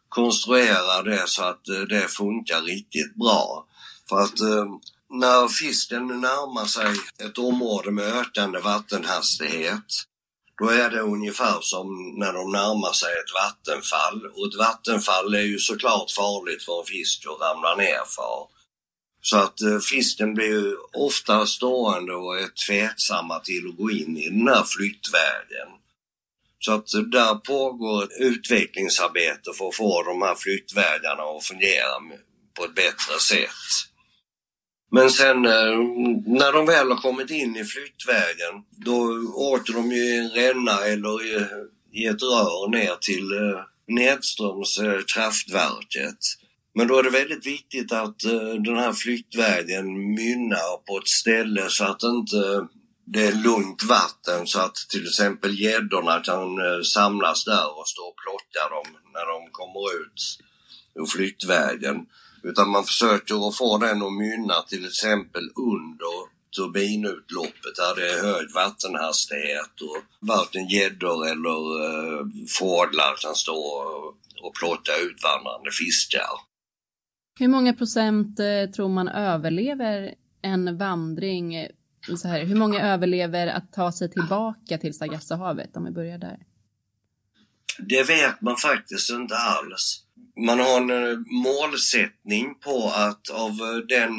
[0.09, 3.67] konstruera det så att eh, det funkar riktigt bra.
[4.09, 4.65] För att eh,
[5.09, 6.95] när fisken närmar sig
[7.27, 9.85] ett område med ökande vattenhastighet
[10.61, 14.25] då är det ungefär som när de närmar sig ett vattenfall.
[14.25, 18.47] Och ett vattenfall är ju såklart farligt för en fisk att ramla ner för.
[19.21, 24.17] Så att eh, fisken blir ju ofta stående och är tveksamma till att gå in
[24.17, 25.69] i den här flyktvägen.
[26.59, 31.93] Så att eh, där pågår ett utvecklingsarbete för att få de här flyktvägarna att fungera
[32.57, 33.92] på ett bättre sätt.
[34.95, 35.77] Men sen eh,
[36.25, 38.97] när de väl har kommit in i flyktvägen då
[39.35, 41.45] åker de ju i en ränna eller i,
[41.91, 46.17] i ett rör ner till eh, nedströms eh, kraftverket.
[46.75, 48.19] Men då är det väldigt viktigt att
[48.65, 52.67] den här flyktvägen mynnar på ett ställe så att inte
[53.05, 56.49] det är lugnt vatten så att till exempel gäddorna kan
[56.83, 60.39] samlas där och stå och plocka dem när de kommer ut
[60.95, 62.05] ur flyktvägen.
[62.43, 68.21] Utan man försöker att få den att mynna till exempel under turbinutloppet där det är
[68.21, 72.25] hög vattenhastighet och varken gäddor eller eh,
[72.59, 73.61] fåglar kan stå
[74.43, 76.33] och plocka utvandrande fiskar.
[77.39, 81.55] Hur många procent eh, tror man överlever en vandring?
[81.55, 81.69] Eh,
[82.17, 86.39] så här, hur många överlever att ta sig tillbaka till Sargassohavet om vi börjar där?
[87.77, 90.03] Det vet man faktiskt inte alls
[90.37, 94.13] man har en eh, målsättning på att av eh, den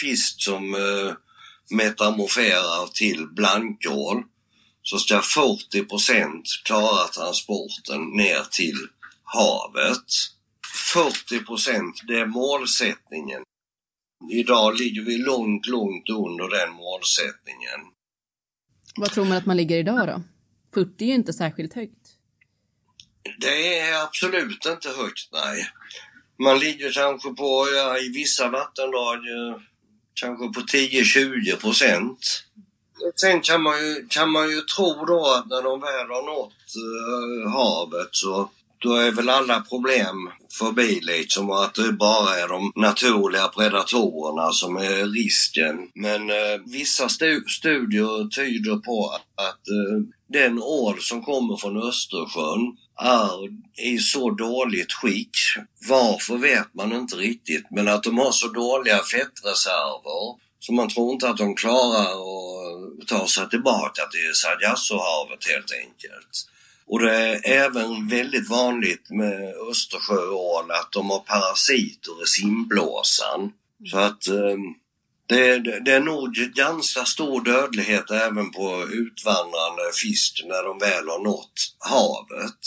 [0.00, 1.14] fisk som eh,
[1.70, 4.22] metamorferar till blankål
[4.82, 8.76] så ska 40% klara transporten ner till
[9.22, 10.04] havet.
[10.94, 13.42] 40 det är målsättningen.
[14.30, 17.80] Idag ligger vi långt, långt under den målsättningen.
[18.96, 20.22] Vad tror man att man ligger idag då?
[20.74, 22.03] 40 är ju inte särskilt högt.
[23.38, 25.68] Det är absolut inte högt, nej.
[26.38, 29.60] Man ligger kanske på, ja, i vissa vattendrag, eh,
[30.14, 32.44] kanske på 10-20 procent.
[33.16, 36.52] Sen kan man, ju, kan man ju tro då att när de väl har nått
[36.76, 42.48] uh, havet så då är väl alla problem förbi liksom och att det bara är
[42.48, 45.76] de naturliga predatorerna som är risken.
[45.94, 50.00] Men eh, vissa stu studier tyder på att, att eh,
[50.34, 53.48] den ål som kommer från Östersjön är
[53.92, 55.36] i så dåligt skick.
[55.88, 61.12] Varför vet man inte riktigt, men att de har så dåliga fettreserver så man tror
[61.12, 66.48] inte att de klarar att ta sig tillbaka till Sargassohavet helt enkelt.
[66.86, 73.52] Och det är även väldigt vanligt med Östersjöål att de har parasiter i simblåsan.
[73.90, 74.74] Så att ehm,
[75.26, 81.08] det, det, det, är nog ganska stor dödlighet även på utvandrande fisk när de väl
[81.08, 82.60] har nått havet.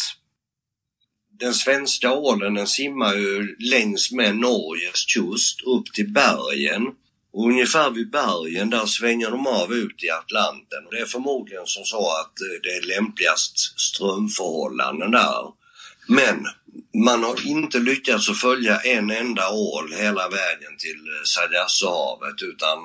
[1.40, 6.84] Den svenska ålen den simmar ju längs med Norges kust upp till bergen
[7.34, 10.88] och ungefär vid bergen där svänger de av ut i Atlanten.
[10.92, 15.57] Det är förmodligen som så att eh, det är lämpligast strömförhållanden där.
[16.08, 16.46] Men
[17.04, 22.78] man har inte lyckats att följa en enda ål hela vägen till eh, Sargassohavet utan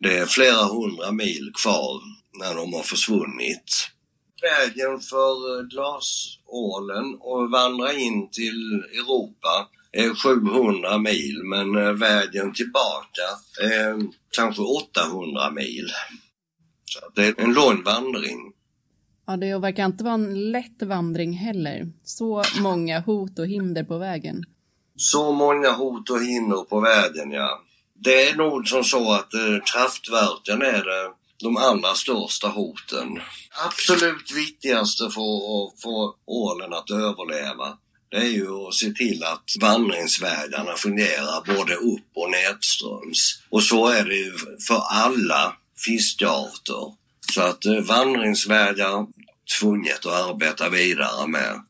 [0.00, 2.00] det är flera hundra mil kvar
[2.38, 3.88] när de har försvunnit.
[4.42, 12.52] Vägen för eh, glasålen och vandra in till Europa är 700 mil men eh, vägen
[12.52, 13.28] tillbaka
[13.62, 15.90] är kanske 800 mil.
[16.84, 18.52] Så det är en lång vandring.
[19.28, 21.92] Ja, det verkar inte vara en lätt vandring heller.
[22.04, 24.44] Så många hot och hinder på vägen.
[24.96, 27.62] Så många hot och hinder på vägen, ja.
[27.94, 31.12] Det är nog som så att eh, kraftverken är det,
[31.42, 33.20] de allra största hoten.
[33.66, 37.78] Absolut viktigaste för att få ålen att överleva
[38.10, 43.42] det är ju att se till att vandringsvägarna fungerar både upp och nedströms.
[43.50, 44.32] Och så är det ju
[44.68, 45.56] för alla
[45.86, 46.94] fiskarter.
[47.34, 49.06] Så att eh, vandringsvägar
[49.60, 51.62] tvunget att arbeta vidare med.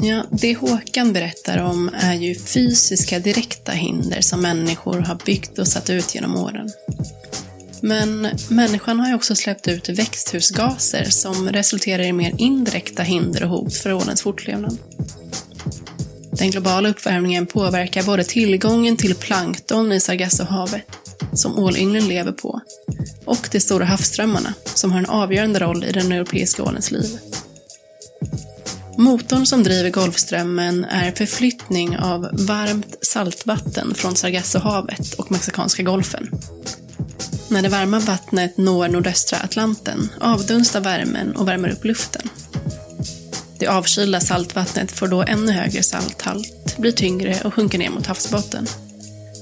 [0.00, 5.68] Ja, det Håkan berättar om är ju fysiska direkta hinder som människor har byggt och
[5.68, 6.70] satt ut genom åren.
[7.82, 13.50] Men människan har ju också släppt ut växthusgaser som resulterar i mer indirekta hinder och
[13.50, 14.78] hot för ålens fortlevnad.
[16.38, 20.84] Den globala uppvärmningen påverkar både tillgången till plankton i Sargassohavet,
[21.32, 22.60] som ålynglen lever på,
[23.24, 27.18] och de stora havsströmmarna, som har en avgörande roll i den europeiska ålens liv.
[28.96, 36.28] Motorn som driver Golfströmmen är förflyttning av varmt saltvatten från Sargassohavet och Mexikanska golfen
[37.50, 42.28] när det varma vattnet når nordöstra Atlanten avdunstar värmen och värmer upp luften.
[43.58, 48.66] Det avkylda saltvattnet får då ännu högre salthalt, blir tyngre och sjunker ner mot havsbotten.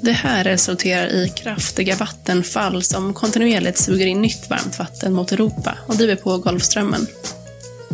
[0.03, 5.79] Det här resulterar i kraftiga vattenfall som kontinuerligt suger in nytt varmt vatten mot Europa
[5.87, 7.07] och driver på Golfströmmen.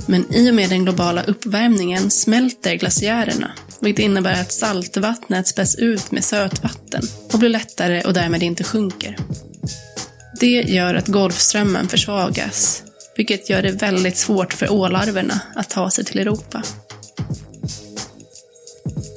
[0.07, 3.51] Men i och med den globala uppvärmningen smälter glaciärerna,
[3.81, 7.03] vilket innebär att saltvattnet späs ut med sötvatten
[7.33, 9.17] och blir lättare och därmed inte sjunker.
[10.41, 12.83] Det gör att Golfströmmen försvagas,
[13.17, 16.63] vilket gör det väldigt svårt för ålarverna att ta sig till Europa.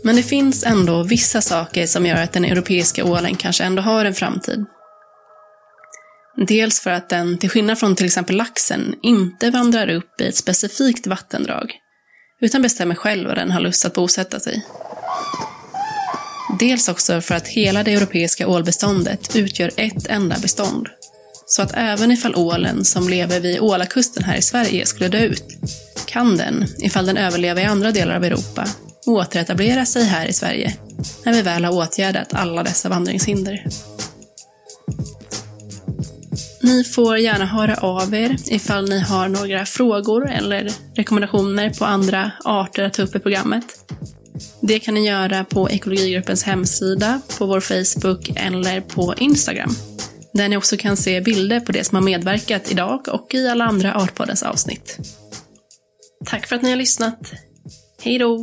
[0.03, 4.05] Men det finns ändå vissa saker som gör att den europeiska ålen kanske ändå har
[4.05, 4.65] en framtid.
[6.47, 10.35] Dels för att den, till skillnad från till exempel laxen, inte vandrar upp i ett
[10.35, 11.73] specifikt vattendrag,
[12.41, 14.65] utan bestämmer själv var den har lust att bosätta sig.
[16.59, 20.89] Dels också för att hela det europeiska ålbeståndet utgör ett enda bestånd
[21.45, 25.43] så att även ifall ålen som lever vid Ålakusten här i Sverige skulle dö ut,
[26.05, 28.67] kan den, ifall den överlever i andra delar av Europa,
[29.05, 30.75] återetablera sig här i Sverige
[31.23, 33.65] när vi väl har åtgärdat alla dessa vandringshinder.
[36.61, 42.31] Ni får gärna höra av er ifall ni har några frågor eller rekommendationer på andra
[42.43, 43.65] arter att ta upp i programmet.
[44.61, 49.75] Det kan ni göra på Ekologigruppens hemsida, på vår Facebook eller på Instagram
[50.35, 53.65] där ni också kan se bilder på det som har medverkat idag och i alla
[53.65, 54.99] andra Artpoddens avsnitt.
[56.25, 57.19] Tack för att ni har lyssnat.
[58.01, 58.39] Hej då!